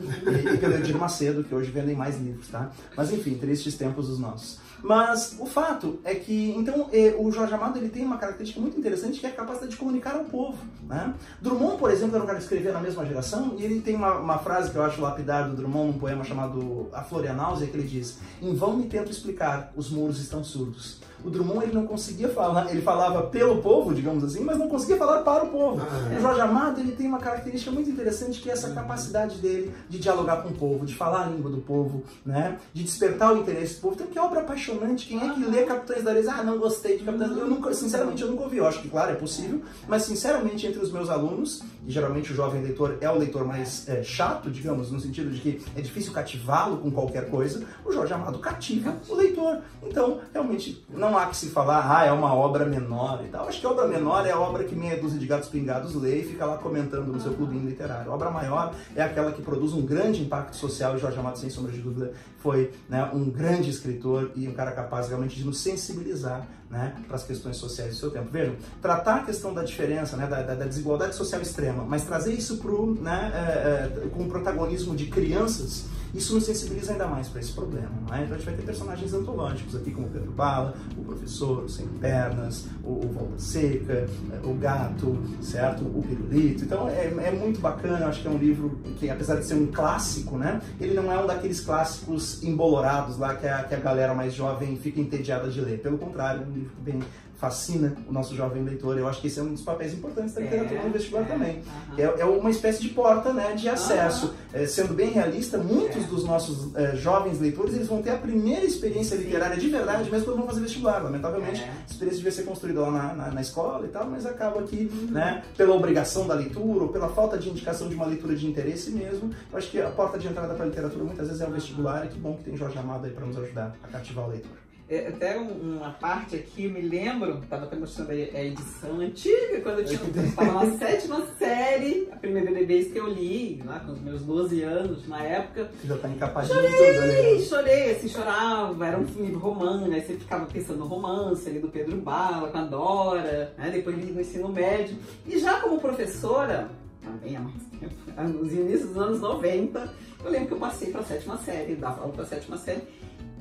E, 0.45 0.55
e 0.55 0.59
pelo 0.59 0.75
Edir 0.75 0.97
Macedo, 0.97 1.43
que 1.43 1.55
hoje 1.55 1.71
vendem 1.71 1.97
mais 1.97 2.21
livros, 2.21 2.49
tá? 2.49 2.71
Mas 2.97 3.13
enfim, 3.13 3.35
tristes 3.35 3.77
tempos 3.77 4.09
os 4.09 4.19
nossos. 4.19 4.61
Mas 4.85 5.37
o 5.41 5.47
fato 5.47 5.99
é 6.05 6.15
que, 6.15 6.55
então, 6.59 6.91
o 7.19 7.33
Jorge 7.33 7.55
Amado 7.55 7.79
ele 7.79 7.89
tem 7.89 8.05
uma 8.05 8.19
característica 8.19 8.61
muito 8.61 8.79
interessante 8.79 9.19
que 9.19 9.25
é 9.25 9.31
a 9.31 9.33
capacidade 9.33 9.71
de 9.71 9.79
comunicar 9.79 10.15
ao 10.15 10.25
povo. 10.25 10.59
Né? 10.87 11.15
Drummond, 11.41 11.79
por 11.79 11.91
exemplo, 11.91 12.17
era 12.17 12.23
um 12.23 12.27
cara 12.27 12.37
que 12.37 12.45
escrevia 12.45 12.71
na 12.71 12.81
mesma 12.81 13.07
geração 13.07 13.55
e 13.57 13.65
ele 13.65 13.81
tem 13.81 13.97
uma, 13.97 14.19
uma 14.19 14.39
frase 14.39 14.71
que 14.71 14.77
eu 14.77 14.83
acho 14.83 15.01
lapidar 15.01 15.49
do 15.49 15.57
Drummond 15.57 15.93
num 15.93 15.99
poema 15.99 16.23
chamado 16.23 16.91
A 16.93 17.03
Florianáusea, 17.03 17.67
que 17.67 17.75
ele 17.75 17.89
diz: 17.89 18.19
Em 18.43 18.55
vão 18.55 18.77
me 18.77 18.85
tento 18.85 19.11
explicar, 19.11 19.73
os 19.75 19.91
muros 19.91 20.21
estão 20.21 20.45
surdos. 20.45 21.01
O 21.25 21.31
Drummond 21.31 21.65
ele 21.65 21.73
não 21.73 21.87
conseguia 21.87 22.29
falar, 22.29 22.71
ele 22.71 22.83
falava 22.83 23.23
pelo 23.23 23.63
povo, 23.63 23.95
digamos 23.95 24.23
assim, 24.23 24.45
mas 24.45 24.59
não 24.59 24.69
conseguia 24.69 24.97
falar 24.97 25.23
para 25.23 25.45
o 25.45 25.49
povo. 25.49 25.81
Ah, 25.81 26.17
O 26.17 26.21
Jorge 26.21 26.41
Amado 26.41 26.81
ele 26.81 26.93
tem 26.93 27.07
uma 27.07 27.19
característica 27.19 27.71
muito 27.71 27.89
interessante 27.89 28.41
que 28.41 28.51
é 28.51 28.53
essa 28.53 28.71
capacidade 28.71 29.39
dele 29.39 29.73
de 29.89 29.99
dialogar 29.99 30.43
com 30.43 30.51
o 30.51 30.55
povo, 30.55 30.85
de 30.85 30.95
falar 30.95 31.25
a 31.25 31.27
língua 31.27 31.51
do 31.51 31.59
povo, 31.59 32.03
né? 32.25 32.59
De 32.73 32.83
despertar 32.83 33.33
o 33.33 33.39
interesse 33.39 33.77
do 33.77 33.81
povo. 33.81 33.95
Então 33.95 34.07
que 34.07 34.19
obra 34.19 34.41
apaixonante. 34.41 35.07
Quem 35.07 35.21
é 35.21 35.33
que 35.33 35.45
lê 35.45 35.63
Capitães 35.63 36.03
da 36.05 36.11
Areia? 36.11 36.31
Ah, 36.31 36.43
não 36.43 36.59
gostei 36.59 36.99
de 36.99 37.05
Capitães 37.05 37.31
da 37.31 37.37
Areia. 37.37 37.49
Eu 37.49 37.51
nunca, 37.55 37.73
sinceramente, 37.73 38.23
eu 38.23 38.31
nunca 38.31 38.45
ouvi. 38.45 38.59
Eu 38.59 38.67
acho 38.67 38.81
que, 38.83 38.89
claro, 38.89 39.13
é 39.13 39.15
possível, 39.15 39.63
mas 39.89 40.03
sinceramente, 40.03 40.67
entre 40.67 40.81
os 40.81 40.93
meus 40.93 41.09
alunos, 41.09 41.63
e 41.87 41.91
geralmente 41.91 42.33
o 42.33 42.35
jovem 42.35 42.63
leitor 42.63 42.99
é 43.01 43.09
o 43.11 43.17
leitor 43.19 43.45
mais 43.47 43.89
é, 43.89 44.03
chato, 44.03 44.51
digamos, 44.51 44.91
no 44.91 45.01
sentido 45.01 45.31
de 45.31 45.41
que 45.41 45.63
é 45.77 45.81
difícil 45.81 46.13
cativá-lo 46.13 46.79
com 46.79 46.91
qualquer 46.91 47.31
coisa, 47.31 47.65
o 47.85 47.93
Jorge 47.93 48.13
Amado 48.13 48.39
cativa 48.39 48.97
o 49.09 49.15
leitor. 49.15 49.59
Então, 49.83 50.21
realmente, 50.33 50.85
não 50.89 51.14
há 51.19 51.27
que 51.27 51.37
se 51.37 51.51
falar, 51.51 51.85
ah, 51.91 52.05
é 52.05 52.13
uma 52.13 52.35
obra 52.35 52.65
menor 52.65 53.23
e 53.25 53.29
tal. 53.29 53.49
Acho 53.49 53.61
que 53.61 53.67
obra 53.67 53.87
menor 53.87 54.27
é 54.27 54.31
a 54.31 54.39
obra 54.39 54.65
que 54.65 54.75
meia 54.75 55.01
dúzia 55.01 55.19
de 55.19 55.27
gatos 55.27 55.49
pingados 55.49 55.95
lê 55.95 56.21
e 56.21 56.25
fica 56.25 56.45
lá 56.45 56.57
comentando 56.57 57.07
no 57.07 57.21
seu 57.21 57.33
clubinho 57.35 57.69
literário. 57.69 58.13
Obra 58.13 58.31
maior 58.31 58.75
é 58.95 59.03
aquela 59.03 59.33
que 59.33 59.43
produz 59.43 59.73
um 59.73 59.83
grande 59.83 60.23
impacto 60.23 60.57
social 60.57 60.97
e 60.97 60.99
Jorge 60.99 61.19
Amado, 61.19 61.39
sem 61.39 61.51
sombra 61.51 61.73
de 61.73 61.81
dúvida, 61.81 62.13
foi 62.39 62.73
né, 62.89 63.11
um 63.13 63.31
grande 63.31 63.71
escritor 63.71 64.31
e 64.35 64.49
um 64.49 64.53
cara 64.53 64.73
capaz 64.73 65.09
realmente 65.09 65.37
de 65.37 65.45
nos 65.45 65.59
sensibilizar 65.59 66.47
né, 66.75 66.93
para 67.07 67.17
as 67.17 67.23
questões 67.23 67.57
sociais 67.57 67.93
do 67.93 67.97
seu 67.97 68.11
tempo. 68.11 68.29
Vejam, 68.31 68.57
tratar 68.83 69.17
a 69.17 69.25
questão 69.25 69.55
da 69.55 69.63
diferença, 69.63 70.17
né, 70.17 70.27
da, 70.27 70.43
da 70.43 70.65
desigualdade 70.67 71.15
social 71.15 71.41
extrema, 71.41 71.85
mas 71.85 72.05
trazer 72.05 72.35
isso 72.35 72.59
pro, 72.59 72.95
né, 73.01 73.31
é, 73.33 74.05
é, 74.05 74.09
com 74.09 74.25
o 74.25 74.29
protagonismo 74.29 74.97
de 74.97 75.07
crianças 75.07 75.87
isso 76.15 76.33
nos 76.33 76.45
sensibiliza 76.45 76.93
ainda 76.93 77.09
mais 77.09 77.29
para 77.29 77.41
esse 77.41 77.53
problema. 77.53 77.91
Né? 78.09 78.23
Então 78.23 78.35
a 78.35 78.39
gente 78.39 78.45
vai 78.45 78.55
ter 78.55 78.63
personagens 78.63 79.13
antológicos 79.13 79.75
aqui, 79.75 79.91
como 79.91 80.09
Pedro 80.09 80.31
Bala, 80.31 80.75
o 80.97 81.03
professor, 81.03 81.65
o 81.65 81.69
Sem 81.69 81.89
Pernas, 81.89 82.67
o, 82.85 83.05
o 83.05 83.09
Volta 83.09 83.39
Seca, 83.39 84.07
o 84.45 84.55
Gato, 84.55 85.19
certo? 85.43 85.83
O 85.83 86.03
Pirulito. 86.07 86.65
Então 86.65 86.89
é, 86.89 87.07
é 87.07 87.31
muito 87.33 87.61
bacana, 87.61 88.07
acho 88.07 88.23
que 88.23 88.29
é 88.29 88.31
um 88.31 88.39
livro 88.39 88.79
que, 89.01 89.11
apesar 89.11 89.37
de 89.37 89.45
ser 89.45 89.55
um 89.55 89.67
clássico, 89.67 90.39
né? 90.39 90.61
ele 90.81 90.95
não 90.95 91.11
é 91.11 91.21
um 91.21 91.27
daqueles 91.27 91.61
clássicos 91.61 92.43
embolorados 92.45 93.19
lá 93.19 93.35
que 93.35 93.49
a, 93.49 93.65
que 93.65 93.75
a 93.75 93.81
galera 93.81 94.15
mais 94.15 94.33
jovem 94.33 94.77
fica 94.77 95.01
entediada 95.01 95.51
de 95.51 95.61
ler. 95.61 95.81
Pelo 95.81 95.99
contrário, 95.99 96.43
é 96.43 96.45
um 96.45 96.53
livro 96.65 96.75
bem 96.79 97.01
fascina 97.45 97.95
o 98.09 98.13
nosso 98.13 98.35
jovem 98.35 98.63
leitor. 98.63 98.97
Eu 98.97 99.09
acho 99.09 99.21
que 99.21 99.27
esse 99.27 99.39
é 99.39 99.43
um 99.43 99.53
dos 99.53 99.63
papéis 99.63 99.93
importantes 99.93 100.33
da 100.33 100.41
é, 100.41 100.45
literatura 100.45 100.81
é, 100.81 100.85
no 100.85 100.91
vestibular 100.91 101.23
é, 101.23 101.27
também. 101.27 101.59
Uh 101.59 101.97
-huh. 101.97 102.19
é, 102.19 102.21
é, 102.21 102.25
uma 102.25 102.51
espécie 102.51 102.81
de 102.81 102.89
porta 102.89 103.33
né, 103.33 103.53
de 103.55 103.69
acesso. 103.69 104.27
Uh 104.27 104.59
-huh. 104.59 104.67
sendo 104.67 104.95
bem 104.95 105.11
realista, 105.11 105.59
muitos 105.59 106.05
é. 106.05 106.07
dos 106.07 106.25
nossos 106.25 106.75
eh, 106.77 106.97
jovens 106.97 107.41
leitores 107.41 107.75
eles 107.75 107.89
vão 107.89 108.01
ter 108.01 108.11
a 108.11 108.17
primeira 108.17 108.65
experiência 108.65 109.17
literária 109.17 109.57
de 109.57 109.69
verdade 109.69 110.11
mesmo 110.11 110.27
quando 110.27 110.39
vão 110.39 110.47
fazer 110.47 110.61
vestibular. 110.61 111.03
Lamentavelmente, 111.03 111.63
é. 111.63 111.69
a 111.69 111.91
experiência 111.91 112.19
devia 112.19 112.33
ser 112.33 112.45
construída 112.45 112.81
lá 112.81 112.91
na, 112.91 113.15
na, 113.15 113.31
na, 113.33 113.41
escola 113.41 113.85
e 113.85 113.89
tal, 113.89 114.07
mas 114.07 114.25
acaba 114.25 114.63
que, 114.63 114.77
uh 114.77 114.81
uhum. 114.81 115.07
-huh. 115.09 115.11
né, 115.11 115.43
pela 115.57 115.75
obrigação 115.75 116.27
da 116.27 116.35
leitura 116.35 116.85
ou 116.85 116.89
pela 116.89 117.09
falta 117.09 117.37
de 117.37 117.51
indicação 117.51 117.89
de 117.89 117.95
uma 117.95 118.07
leitura 118.07 118.35
de 118.35 118.47
interesse 118.47 118.91
mesmo, 118.91 119.31
eu 119.53 119.59
acho 119.59 119.71
que 119.71 119.81
a 119.81 119.91
porta 119.91 120.19
de 120.19 120.29
entrada 120.29 120.55
para 120.55 120.65
a 120.65 120.69
literatura 120.69 121.05
muitas 121.05 121.27
vezes 121.27 121.43
é 121.43 121.47
o 121.47 121.51
vestibular 121.51 122.07
e 122.07 122.09
que 122.09 122.19
bom 122.19 122.37
que 122.37 122.45
tem 122.45 122.57
Jorge 122.57 122.79
Amado 122.79 123.07
aí 123.07 123.13
para 123.13 123.27
nos 123.27 123.37
ajudar 123.39 123.77
a 123.83 123.89
cativar 123.89 124.27
o 124.27 124.31
leitor. 124.31 124.64
É, 124.87 125.09
até 125.09 125.39
uma 125.39 125.91
parte 125.93 126.37
aqui, 126.37 126.67
eu 126.67 126.71
me 126.71 126.83
lembro, 126.83 127.39
estava 127.43 127.65
até 127.65 127.75
mostrando 127.75 128.11
a 128.11 128.45
edição 128.45 129.01
antiga, 129.01 129.63
quando 129.63 129.79
eu 129.79 130.25
estava 130.25 130.53
na 130.53 130.77
sétima 130.77 131.27
série, 131.39 132.09
a 132.13 132.17
primeira 132.17 132.53
vez 132.67 132.93
que 132.93 132.99
eu 132.99 133.09
li, 133.09 133.63
lá 133.65 133.81
com 133.81 133.93
os 133.93 134.01
meus 134.01 134.23
12 134.23 134.63
anos, 134.63 135.09
na 135.09 135.23
época. 135.23 135.71
Já 135.85 135.97
tá 135.97 136.09
encapadinho 136.09 136.55
chorei, 136.55 136.71
toda, 136.71 137.07
né? 137.07 137.39
Chorei, 137.41 137.91
assim, 137.93 138.09
chorava, 138.09 138.87
era 138.87 138.99
um 138.99 139.05
livro 139.05 139.39
romance, 139.39 139.91
aí 139.91 140.03
você 140.03 140.15
ficava 140.17 140.45
pensando 140.45 140.81
no 140.81 140.87
romance 140.87 141.49
ali 141.49 141.61
do 141.61 141.69
Pedro 141.69 141.97
Bala, 141.97 142.49
com 142.49 142.59
a 142.59 142.65
Dora, 142.65 143.55
né? 143.57 143.71
depois 143.71 143.97
li 143.97 144.13
no 144.13 144.21
ensino 144.21 144.51
médio. 144.51 144.99
E 145.27 145.39
já 145.39 145.61
como 145.61 145.81
professora, 145.81 146.69
também 147.03 147.37
há 147.37 147.41
mais 147.41 147.63
tempo, 147.81 147.95
nos 148.39 148.53
inícios 148.53 148.89
dos 148.89 148.99
anos 148.99 149.21
90, 149.21 149.95
eu 150.23 150.31
lembro 150.31 150.49
que 150.49 150.55
eu 150.55 150.59
passei 150.59 150.91
para 150.91 151.01
a 151.01 151.05
sétima 151.05 151.39
série, 151.39 151.75
dava 151.75 152.03
aula 152.03 152.13
para 152.13 152.25
a 152.25 152.27
sétima 152.27 152.59
série, 152.59 152.83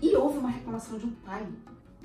e 0.04 0.16
houve 0.18 0.38
uma 0.38 0.50
reclamação 0.50 0.98
de 0.98 1.06
um 1.06 1.12
pai, 1.26 1.48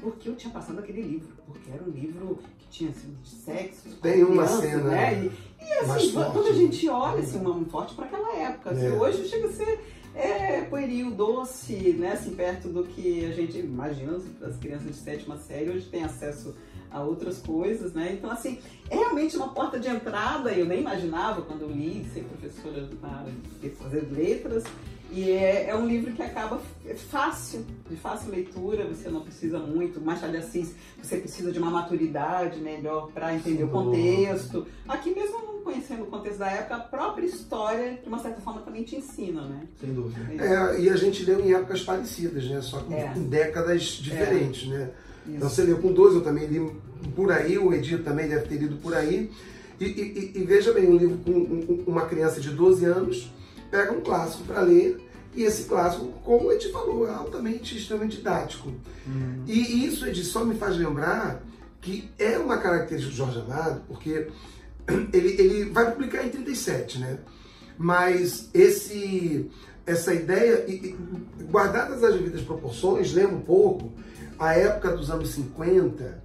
porque 0.00 0.28
eu 0.28 0.36
tinha 0.36 0.52
passado 0.52 0.78
aquele 0.78 1.02
livro, 1.02 1.28
porque 1.46 1.70
era 1.70 1.82
um 1.82 1.90
livro 1.90 2.38
que 2.58 2.68
tinha 2.68 2.90
assim, 2.90 3.16
de 3.22 3.28
sexo. 3.28 3.96
Tem 4.00 4.22
uma 4.22 4.44
criança, 4.44 4.60
cena. 4.60 4.84
Né? 4.84 5.24
E, 5.24 5.64
e 5.64 5.72
assim, 5.72 6.12
quando 6.12 6.46
a 6.46 6.52
gente 6.52 6.88
olha 6.88 7.18
assim, 7.20 7.38
uma 7.38 7.64
forte 7.64 7.94
para 7.96 8.04
aquela 8.04 8.36
época, 8.36 8.70
assim, 8.70 8.86
é. 8.86 8.92
hoje 8.92 9.26
chega 9.26 9.48
a 9.48 9.52
ser 9.52 9.80
é, 10.14 10.62
pueril, 10.62 11.10
doce, 11.10 11.92
né? 11.98 12.12
Assim, 12.12 12.36
perto 12.36 12.68
do 12.68 12.84
que 12.84 13.24
a 13.24 13.32
gente 13.32 13.58
imagina 13.58 14.16
as 14.42 14.56
crianças 14.56 14.86
de 14.86 14.94
sétima 14.94 15.36
série, 15.36 15.70
hoje 15.70 15.86
tem 15.86 16.04
acesso 16.04 16.54
a 16.90 17.02
outras 17.02 17.38
coisas, 17.38 17.92
né? 17.92 18.12
Então, 18.12 18.30
assim, 18.30 18.58
é 18.88 18.96
realmente 18.96 19.36
uma 19.36 19.48
porta 19.48 19.78
de 19.78 19.88
entrada, 19.88 20.52
eu 20.52 20.64
nem 20.64 20.80
imaginava 20.80 21.42
quando 21.42 21.62
eu 21.62 21.70
li, 21.70 22.06
ser 22.12 22.24
professora 22.24 22.88
na 23.02 23.08
área 23.08 23.32
de 23.60 23.70
fazer 23.70 24.08
letras, 24.10 24.64
e 25.10 25.30
é, 25.30 25.70
é, 25.70 25.74
um 25.74 25.86
livro 25.86 26.12
que 26.12 26.22
acaba 26.22 26.60
é 26.86 26.94
fácil, 26.94 27.64
de 27.88 27.96
fácil 27.96 28.30
leitura, 28.30 28.86
você 28.86 29.08
não 29.08 29.22
precisa 29.22 29.58
muito. 29.58 30.00
Machado 30.00 30.32
de 30.32 30.38
Assis, 30.38 30.74
você 31.02 31.16
precisa 31.16 31.50
de 31.50 31.58
uma 31.58 31.70
maturidade 31.70 32.60
melhor 32.60 33.10
para 33.12 33.34
entender 33.34 33.58
Sim, 33.58 33.64
o 33.64 33.68
contexto. 33.68 34.66
Aqui 34.86 35.14
mesmo 35.14 35.48
conhecendo 35.64 36.04
o 36.04 36.06
contexto 36.06 36.38
da 36.38 36.50
época, 36.50 36.76
a 36.76 36.80
própria 36.80 37.26
história, 37.26 37.98
de 38.02 38.08
uma 38.08 38.18
certa 38.18 38.40
forma, 38.40 38.62
também 38.62 38.82
te 38.82 38.96
ensina, 38.96 39.42
né? 39.42 39.66
Sem 39.78 39.92
dúvida. 39.92 40.18
É, 40.42 40.80
e 40.80 40.88
a 40.88 40.96
gente 40.96 41.24
leu 41.24 41.40
em 41.40 41.52
épocas 41.52 41.82
parecidas, 41.82 42.44
né? 42.44 42.60
Só 42.62 42.80
que 42.80 42.94
é. 42.94 43.12
em 43.16 43.24
décadas 43.24 43.82
diferentes, 43.82 44.70
é. 44.70 44.78
né? 44.78 44.90
Isso. 45.26 45.36
Então 45.36 45.48
você 45.48 45.62
leu 45.62 45.78
com 45.78 45.92
12, 45.92 46.16
eu 46.16 46.22
também 46.22 46.46
li 46.46 46.72
por 47.14 47.30
aí, 47.30 47.58
o 47.58 47.72
Edir 47.72 48.02
também 48.02 48.28
deve 48.28 48.46
ter 48.46 48.56
lido 48.56 48.76
por 48.76 48.94
aí. 48.94 49.30
E, 49.78 49.84
e, 49.84 50.32
e 50.36 50.44
veja 50.44 50.72
bem, 50.72 50.88
um 50.88 50.96
livro 50.96 51.18
com 51.18 51.90
uma 51.90 52.06
criança 52.06 52.40
de 52.40 52.50
12 52.50 52.84
anos 52.84 53.30
pega 53.70 53.92
um 53.92 54.00
clássico 54.00 54.44
para 54.44 54.60
ler 54.60 55.08
e 55.34 55.44
esse 55.44 55.64
clássico, 55.64 56.06
como 56.24 56.50
a 56.50 56.54
gente 56.54 56.72
falou, 56.72 57.06
é 57.06 57.12
altamente, 57.12 57.76
extremamente 57.76 58.16
didático. 58.16 58.68
Uhum. 59.06 59.44
E 59.46 59.86
isso, 59.86 60.12
só 60.24 60.44
me 60.44 60.56
faz 60.56 60.76
lembrar 60.76 61.42
que 61.80 62.10
é 62.18 62.38
uma 62.38 62.58
característica 62.58 63.10
do 63.10 63.16
Jorge 63.16 63.40
Amado, 63.40 63.82
porque 63.86 64.28
ele, 65.12 65.40
ele 65.40 65.70
vai 65.70 65.92
publicar 65.92 66.24
em 66.26 66.30
37, 66.30 66.98
né? 66.98 67.18
Mas 67.78 68.48
esse, 68.52 69.48
essa 69.86 70.12
ideia, 70.12 70.66
guardadas 71.50 72.02
as 72.02 72.14
devidas 72.14 72.40
proporções, 72.40 73.12
lembra 73.12 73.36
um 73.36 73.42
pouco 73.42 73.92
a 74.38 74.54
época 74.54 74.96
dos 74.96 75.10
anos 75.10 75.30
50, 75.30 76.22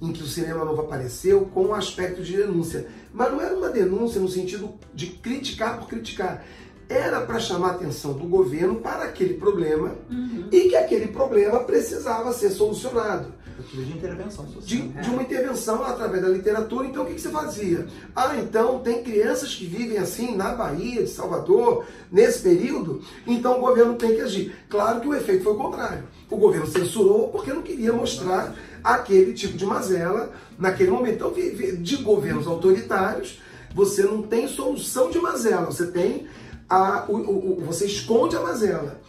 em 0.00 0.12
que 0.12 0.22
o 0.22 0.26
cinema 0.26 0.64
novo 0.64 0.82
apareceu 0.82 1.42
com 1.46 1.66
um 1.66 1.74
aspecto 1.74 2.22
de 2.22 2.36
denúncia. 2.36 2.86
Mas 3.12 3.30
não 3.30 3.40
era 3.40 3.54
uma 3.54 3.68
denúncia 3.68 4.20
no 4.20 4.28
sentido 4.28 4.74
de 4.94 5.08
criticar 5.08 5.78
por 5.78 5.88
criticar 5.88 6.44
era 6.88 7.20
para 7.20 7.38
chamar 7.38 7.68
a 7.68 7.72
atenção 7.72 8.12
do 8.12 8.26
governo 8.26 8.76
para 8.76 9.04
aquele 9.04 9.34
problema 9.34 9.92
uhum. 10.10 10.48
e 10.50 10.68
que 10.68 10.76
aquele 10.76 11.08
problema 11.08 11.60
precisava 11.60 12.32
ser 12.32 12.50
solucionado. 12.50 13.32
De 13.72 13.92
intervenção 13.92 14.44
social. 14.46 14.62
De, 14.62 14.88
de, 14.88 15.10
uma 15.10 15.22
intervenção 15.22 15.84
através 15.84 16.20
da 16.22 16.28
literatura. 16.28 16.88
Então, 16.88 17.04
o 17.04 17.06
que, 17.06 17.14
que, 17.14 17.20
você 17.20 17.30
fazia? 17.30 17.86
Ah, 18.14 18.36
então 18.36 18.80
tem 18.80 19.02
crianças 19.02 19.54
que 19.54 19.64
vivem 19.64 19.98
assim 19.98 20.36
na 20.36 20.54
Bahia, 20.54 21.04
de 21.04 21.08
Salvador, 21.08 21.84
nesse 22.10 22.40
período, 22.40 23.00
então 23.24 23.58
o 23.58 23.60
governo 23.60 23.94
tem 23.94 24.16
que 24.16 24.20
agir. 24.22 24.54
Claro 24.68 25.00
que 25.00 25.08
o 25.08 25.14
efeito 25.14 25.44
foi 25.44 25.52
o 25.52 25.56
contrário. 25.56 26.02
O 26.28 26.36
governo 26.36 26.66
censurou 26.66 27.28
porque 27.28 27.52
não 27.52 27.62
queria 27.62 27.92
mostrar 27.92 28.54
aquele 28.82 29.32
tipo 29.32 29.56
de 29.56 29.64
mazela 29.64 30.32
naquele 30.58 30.90
momento. 30.90 31.14
Então, 31.14 31.32
de 31.80 31.96
governos 31.98 32.48
autoritários, 32.48 33.40
você 33.72 34.02
não 34.02 34.22
tem 34.22 34.48
solução 34.48 35.10
de 35.10 35.18
mazela, 35.18 35.66
você 35.66 35.86
tem 35.86 36.26
a, 36.68 37.04
o, 37.08 37.16
o, 37.16 37.60
você 37.64 37.86
esconde 37.86 38.36
a 38.36 38.40
mazela. 38.40 39.00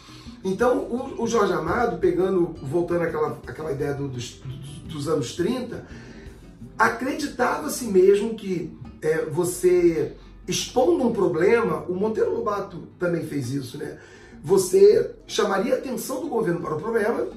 Então, 0.43 0.77
o, 0.77 1.23
o, 1.23 1.27
Jorge 1.27 1.53
Amado, 1.53 1.97
pegando, 1.97 2.55
voltando 2.61 3.01
àquela, 3.01 3.39
àquela 3.47 3.71
ideia 3.71 3.93
do, 3.93 4.07
dos, 4.07 4.41
dos 4.85 5.07
anos 5.07 5.35
30, 5.35 5.85
acreditava-se 6.77 7.85
mesmo 7.85 8.35
que 8.35 8.77
é, 9.01 9.25
você 9.25 10.15
expondo 10.47 11.07
um 11.07 11.11
problema, 11.11 11.83
o 11.89 11.95
Monteiro 11.95 12.31
Lobato 12.31 12.87
também 12.99 13.25
fez 13.25 13.51
isso, 13.51 13.77
né? 13.77 13.97
Você 14.43 15.15
chamaria 15.25 15.73
a 15.73 15.77
atenção 15.77 16.21
do 16.21 16.27
governo 16.27 16.61
para 16.61 16.75
o 16.75 16.79
problema 16.79 17.27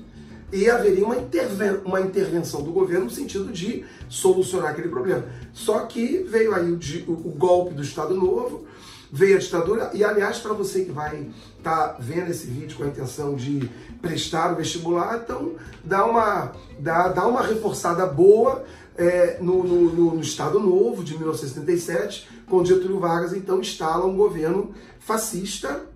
e 0.53 0.69
haveria 0.69 1.05
uma, 1.05 1.17
interven 1.17 1.81
uma 1.85 2.01
intervenção 2.01 2.63
do 2.63 2.71
governo 2.71 3.07
no 3.07 3.11
sentido 3.11 3.51
de 3.51 3.85
solucionar 4.11 4.71
aquele 4.71 4.89
problema. 4.89 5.25
Só 5.55 5.81
que 5.87 6.19
veio 6.25 6.55
aí 6.55 6.71
o, 6.71 6.79
o, 7.11 7.13
o 7.13 7.31
golpe 7.31 7.73
do 7.73 7.83
Estado 7.83 8.15
Novo, 8.15 8.67
veio 9.11 9.37
a 9.37 9.41
ditadura. 9.41 9.91
E 9.95 10.05
aliás, 10.05 10.38
para 10.38 10.53
você 10.53 10.85
que 10.85 10.93
vai 10.93 11.29
estar 11.59 11.88
tá 11.88 11.97
vendo 11.99 12.31
esse 12.31 12.47
vídeo 12.47 12.77
com 12.77 12.85
a 12.85 12.88
intenção 12.88 13.35
de 13.35 13.69
prestar 14.00 14.53
o 14.53 14.57
vestibular, 14.57 15.21
então 15.25 15.55
dá 15.83 16.05
uma, 16.05 16.53
dá, 16.79 17.09
dá 17.09 17.27
uma 17.27 17.43
reforçada 17.43 18.07
boa 18.07 18.65
é, 18.97 19.38
no, 19.41 19.62
no, 19.62 20.15
no, 20.15 20.21
Estado 20.21 20.59
Novo 20.59 21.05
de 21.05 21.17
1977, 21.17 22.29
quando 22.49 22.67
Getúlio 22.67 22.99
Vargas 22.99 23.33
então 23.33 23.61
instala 23.61 24.05
um 24.05 24.17
governo 24.17 24.75
fascista. 24.99 25.87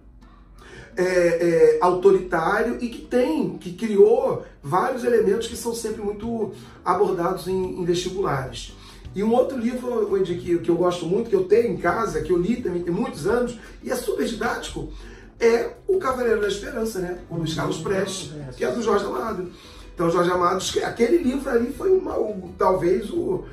É, 0.94 1.04
é, 1.04 1.78
autoritário 1.80 2.76
e 2.78 2.90
que 2.90 3.00
tem, 3.00 3.56
que 3.56 3.72
criou 3.72 4.44
vários 4.62 5.04
elementos 5.04 5.46
que 5.46 5.56
são 5.56 5.74
sempre 5.74 6.02
muito 6.02 6.52
abordados 6.84 7.48
em, 7.48 7.80
em 7.80 7.82
vestibulares. 7.86 8.74
E 9.14 9.22
um 9.22 9.32
outro 9.32 9.58
livro, 9.58 10.10
Wendy, 10.10 10.36
que, 10.36 10.58
que 10.58 10.70
eu 10.70 10.76
gosto 10.76 11.06
muito, 11.06 11.28
que 11.28 11.36
eu 11.36 11.44
tenho 11.44 11.74
em 11.74 11.76
casa, 11.76 12.22
que 12.22 12.32
eu 12.32 12.38
li 12.38 12.62
também 12.62 12.82
tem 12.82 12.92
muitos 12.92 13.26
anos, 13.26 13.58
e 13.82 13.90
é 13.90 13.96
super 13.96 14.26
didático, 14.26 14.90
é 15.38 15.72
O 15.86 15.98
Cavaleiro 15.98 16.40
da 16.40 16.48
Esperança, 16.48 17.00
né? 17.00 17.18
O 17.28 17.36
Luiz 17.36 17.54
Carlos 17.54 17.78
Prestes, 17.78 18.32
que 18.56 18.64
é 18.64 18.70
do 18.70 18.82
Jorge 18.82 19.04
Amado. 19.04 19.50
Então, 19.94 20.10
Jorge 20.10 20.30
Amado, 20.30 20.62
aquele 20.84 21.18
livro 21.18 21.50
ali 21.50 21.72
foi 21.72 21.90
uma, 21.90 22.14
talvez 22.56 23.10
o, 23.10 23.44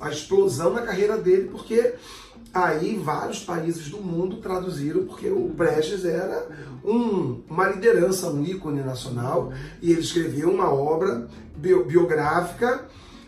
a 0.00 0.10
explosão 0.10 0.72
na 0.72 0.82
carreira 0.82 1.16
dele, 1.16 1.48
porque 1.50 1.94
Aí 2.54 2.96
vários 2.96 3.40
países 3.40 3.90
do 3.90 3.98
mundo 3.98 4.36
traduziram, 4.36 5.04
porque 5.06 5.28
o 5.28 5.48
Brecht 5.48 6.06
era 6.06 6.46
um, 6.84 7.42
uma 7.50 7.68
liderança, 7.68 8.30
um 8.30 8.44
ícone 8.44 8.80
nacional, 8.80 9.52
e 9.82 9.90
ele 9.90 10.00
escreveu 10.00 10.52
uma 10.52 10.72
obra 10.72 11.26
bio, 11.56 11.84
biográfica 11.84 12.84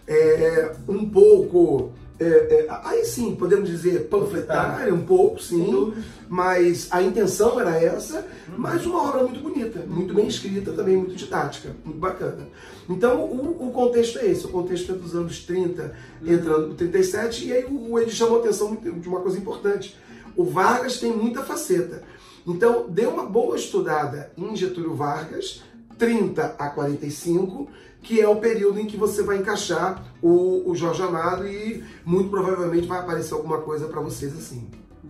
é, 0.07 0.73
um 0.89 1.09
pouco. 1.09 1.93
É, 2.19 2.25
é, 2.25 2.67
aí 2.85 3.05
sim, 3.05 3.35
podemos 3.35 3.69
dizer 3.69 4.09
panfletária, 4.09 4.95
um 4.95 5.05
pouco, 5.05 5.39
sim, 5.39 5.93
mas 6.31 6.89
a 6.91 7.03
intenção 7.03 7.61
era 7.61 7.77
essa, 7.77 8.27
mas 8.57 8.87
uma 8.87 9.03
obra 9.03 9.23
muito 9.23 9.41
bonita, 9.41 9.81
muito 9.87 10.15
bem 10.15 10.27
escrita, 10.27 10.73
também 10.73 10.97
muito 10.97 11.15
didática, 11.15 11.77
muito 11.85 11.99
bacana. 11.99 12.49
Então 12.89 13.21
o, 13.21 13.69
o 13.69 13.71
contexto 13.71 14.19
é 14.19 14.29
esse, 14.29 14.47
o 14.47 14.49
contexto 14.49 14.93
é 14.93 14.95
dos 14.95 15.15
anos 15.15 15.45
30, 15.45 15.95
entrando 16.25 16.69
no 16.69 16.75
37, 16.75 17.49
e 17.49 17.53
aí 17.53 17.67
o 17.67 17.99
ele 17.99 18.11
chamou 18.11 18.39
a 18.39 18.41
atenção 18.41 18.75
de 18.75 19.09
uma 19.09 19.21
coisa 19.21 19.37
importante. 19.37 19.95
O 20.35 20.45
Vargas 20.45 20.99
tem 20.99 21.13
muita 21.13 21.43
faceta. 21.43 22.03
Então, 22.47 22.87
dê 22.89 23.07
uma 23.07 23.27
boa 23.27 23.57
estudada 23.57 24.31
em 24.37 24.55
Getúlio 24.55 24.95
Vargas, 24.95 25.63
30 25.99 26.57
a 26.59 26.71
45, 26.71 27.69
que 28.03 28.21
é 28.21 28.29
o 28.29 28.37
período 28.37 28.79
em 28.79 28.87
que 28.87 28.97
você 28.97 29.23
vai 29.23 29.38
encaixar 29.38 30.05
o, 30.23 30.71
o 30.71 30.75
Jorge 30.75 31.03
Amado 31.03 31.47
e 31.47 31.85
muito 32.05 32.31
provavelmente 32.31 32.87
vai 32.87 33.00
aparecer 33.00 33.35
alguma 33.35 33.61
coisa 33.62 33.87
para 33.87 34.00
vocês 34.00 34.37
assim. 34.37 34.69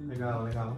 Legal, 0.09 0.45
legal. 0.45 0.76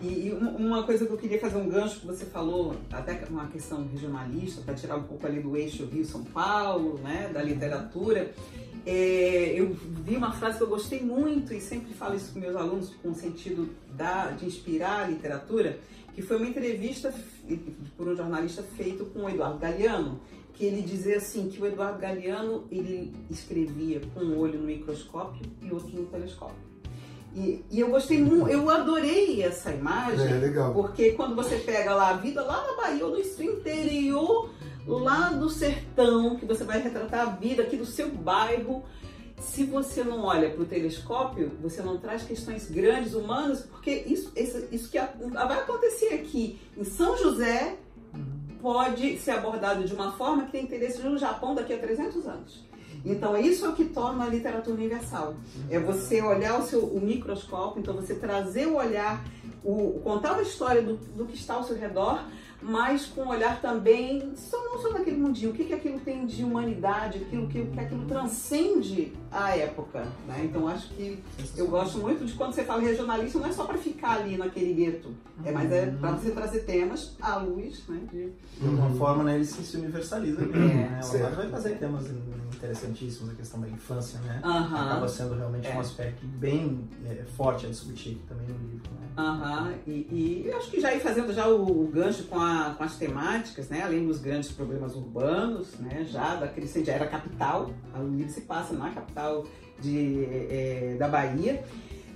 E, 0.00 0.28
e, 0.28 0.32
uma 0.32 0.82
coisa 0.82 1.06
que 1.06 1.12
eu 1.12 1.16
queria 1.16 1.38
fazer 1.38 1.56
um 1.56 1.68
gancho 1.68 2.00
que 2.00 2.06
você 2.06 2.24
falou, 2.24 2.74
até 2.90 3.22
uma 3.30 3.46
questão 3.46 3.86
regionalista, 3.86 4.60
para 4.62 4.74
tirar 4.74 4.96
um 4.96 5.04
pouco 5.04 5.24
ali 5.24 5.40
do 5.40 5.56
eixo 5.56 5.84
Rio-São 5.86 6.24
Paulo, 6.24 6.98
né, 6.98 7.30
da 7.32 7.40
literatura. 7.40 8.32
É, 8.84 9.54
eu 9.56 9.76
vi 10.04 10.16
uma 10.16 10.32
frase 10.32 10.58
que 10.58 10.64
eu 10.64 10.68
gostei 10.68 11.00
muito 11.00 11.54
e 11.54 11.60
sempre 11.60 11.94
falo 11.94 12.16
isso 12.16 12.32
com 12.32 12.40
meus 12.40 12.56
alunos 12.56 12.92
com 13.00 13.10
o 13.10 13.14
sentido 13.14 13.70
da, 13.94 14.32
de 14.32 14.44
inspirar 14.44 15.04
a 15.04 15.06
literatura, 15.06 15.78
que 16.14 16.22
foi 16.22 16.36
uma 16.36 16.48
entrevista 16.48 17.12
por 17.96 18.08
um 18.08 18.16
jornalista 18.16 18.62
feito 18.62 19.04
com 19.06 19.20
o 19.20 19.28
Eduardo 19.28 19.58
Galeano, 19.58 20.20
que 20.54 20.64
ele 20.64 20.82
dizia 20.82 21.16
assim 21.16 21.48
que 21.48 21.60
o 21.60 21.66
Eduardo 21.66 21.98
Galeano 21.98 22.64
ele 22.70 23.12
escrevia 23.30 24.00
com 24.14 24.20
um 24.20 24.38
olho 24.38 24.58
no 24.58 24.66
microscópio 24.66 25.42
e 25.62 25.72
outro 25.72 25.88
no 25.88 26.06
telescópio. 26.06 26.72
E, 27.34 27.64
e 27.70 27.80
eu 27.80 27.88
gostei 27.88 28.22
muito, 28.22 28.48
eu 28.48 28.68
adorei 28.68 29.42
essa 29.42 29.72
imagem, 29.72 30.26
é, 30.26 30.70
porque 30.74 31.12
quando 31.12 31.34
você 31.34 31.56
pega 31.56 31.94
lá 31.94 32.10
a 32.10 32.16
vida 32.16 32.42
lá 32.42 32.62
na 32.66 32.76
Bahia 32.76 33.06
ou 33.06 33.12
no 33.12 33.18
interior, 33.18 34.50
lá 34.86 35.30
do 35.30 35.48
sertão, 35.48 36.36
que 36.36 36.44
você 36.44 36.62
vai 36.64 36.82
retratar 36.82 37.20
a 37.20 37.30
vida 37.30 37.62
aqui 37.62 37.76
do 37.76 37.86
seu 37.86 38.10
bairro, 38.10 38.84
se 39.42 39.64
você 39.64 40.04
não 40.04 40.22
olha 40.24 40.50
para 40.50 40.62
o 40.62 40.64
telescópio, 40.64 41.50
você 41.60 41.82
não 41.82 41.98
traz 41.98 42.22
questões 42.22 42.70
grandes, 42.70 43.12
humanas, 43.12 43.62
porque 43.62 43.90
isso, 44.06 44.32
isso, 44.36 44.68
isso 44.70 44.88
que 44.88 44.98
vai 44.98 45.58
acontecer 45.58 46.14
aqui 46.14 46.60
em 46.76 46.84
São 46.84 47.18
José 47.18 47.76
pode 48.60 49.18
ser 49.18 49.32
abordado 49.32 49.84
de 49.84 49.92
uma 49.92 50.12
forma 50.12 50.44
que 50.44 50.52
tem 50.52 50.62
interesse 50.62 51.02
no 51.02 51.18
Japão 51.18 51.54
daqui 51.54 51.72
a 51.72 51.78
300 51.78 52.26
anos. 52.26 52.64
Então, 53.04 53.36
isso 53.36 53.66
é 53.66 53.68
o 53.68 53.72
que 53.72 53.86
torna 53.86 54.24
a 54.24 54.28
literatura 54.28 54.76
universal. 54.76 55.34
É 55.68 55.78
você 55.80 56.22
olhar 56.22 56.60
o, 56.60 56.62
seu, 56.62 56.84
o 56.84 57.00
microscópio, 57.00 57.80
então 57.80 57.94
você 57.94 58.14
trazer 58.14 58.66
o 58.68 58.76
olhar, 58.76 59.24
o, 59.64 60.00
contar 60.04 60.36
a 60.36 60.42
história 60.42 60.82
do, 60.82 60.94
do 61.16 61.24
que 61.24 61.34
está 61.34 61.54
ao 61.54 61.64
seu 61.64 61.76
redor, 61.76 62.24
mas 62.62 63.06
com 63.06 63.22
um 63.22 63.28
olhar 63.28 63.60
também, 63.60 64.32
só 64.36 64.56
não 64.64 64.78
só 64.78 64.92
naquele 64.92 65.16
mundinho, 65.16 65.50
o 65.50 65.52
que, 65.54 65.64
que 65.64 65.74
aquilo 65.74 65.98
tem 66.00 66.26
de 66.26 66.44
humanidade, 66.44 67.18
aquilo 67.18 67.48
que, 67.48 67.64
que 67.64 67.80
aquilo 67.80 68.04
transcende 68.06 69.12
a 69.30 69.56
época. 69.56 70.06
Né? 70.26 70.42
Então 70.44 70.68
acho 70.68 70.88
que 70.90 71.18
eu 71.56 71.66
gosto 71.66 71.98
muito 71.98 72.24
de 72.24 72.32
quando 72.34 72.52
você 72.52 72.64
fala 72.64 72.80
regionalista, 72.80 73.38
não 73.38 73.46
é 73.46 73.52
só 73.52 73.64
para 73.64 73.78
ficar 73.78 74.20
ali 74.20 74.36
naquele 74.36 74.72
gueto, 74.74 75.10
é 75.44 75.50
mais 75.50 75.70
é 75.72 75.86
para 75.86 76.12
você 76.12 76.30
trazer 76.30 76.60
temas 76.60 77.16
à 77.20 77.36
luz. 77.36 77.82
Né? 77.88 78.00
De... 78.12 78.30
de 78.30 78.66
alguma 78.66 78.90
forma, 78.90 79.24
né, 79.24 79.34
ele 79.36 79.44
se 79.44 79.76
universaliza 79.76 80.42
mesmo. 80.42 80.70
É, 80.70 80.74
né? 80.74 81.00
O 81.02 81.36
vai 81.36 81.48
fazer 81.48 81.78
temas 81.78 82.04
interessantíssimos, 82.62 83.32
a 83.32 83.34
questão 83.34 83.60
da 83.60 83.68
infância, 83.68 84.20
né? 84.20 84.40
Uh 84.44 84.48
-huh. 84.48 84.86
Acaba 84.86 85.08
sendo 85.08 85.34
realmente 85.34 85.66
é. 85.66 85.74
um 85.74 85.80
aspecto 85.80 86.24
bem 86.24 86.88
é, 87.04 87.24
forte 87.36 87.66
a 87.66 87.68
discutir 87.68 88.22
também 88.28 88.46
no 88.46 88.68
livro. 88.68 88.90
Né? 88.92 89.02
Uhum. 89.18 89.74
E, 89.86 89.90
e 90.10 90.46
eu 90.46 90.56
acho 90.56 90.70
que 90.70 90.80
já 90.80 90.94
ir 90.94 91.00
fazendo 91.00 91.34
já 91.34 91.48
o, 91.48 91.84
o 91.84 91.88
gancho 91.88 92.24
com, 92.24 92.40
a, 92.40 92.74
com, 92.78 92.84
as 92.84 92.96
temáticas, 92.96 93.68
né? 93.68 93.82
além 93.82 94.06
dos 94.06 94.20
grandes 94.20 94.52
problemas 94.52 94.94
urbanos, 94.94 95.74
né? 95.80 96.06
já 96.08 96.36
da 96.36 96.46
crescente 96.46 96.86
já 96.86 96.94
era 96.94 97.06
capital, 97.06 97.70
o 97.94 98.16
livro 98.16 98.32
se 98.32 98.42
passa 98.42 98.72
na 98.74 98.90
capital 98.90 99.44
de, 99.80 100.24
é, 100.24 100.96
da 100.98 101.08
Bahia. 101.08 101.62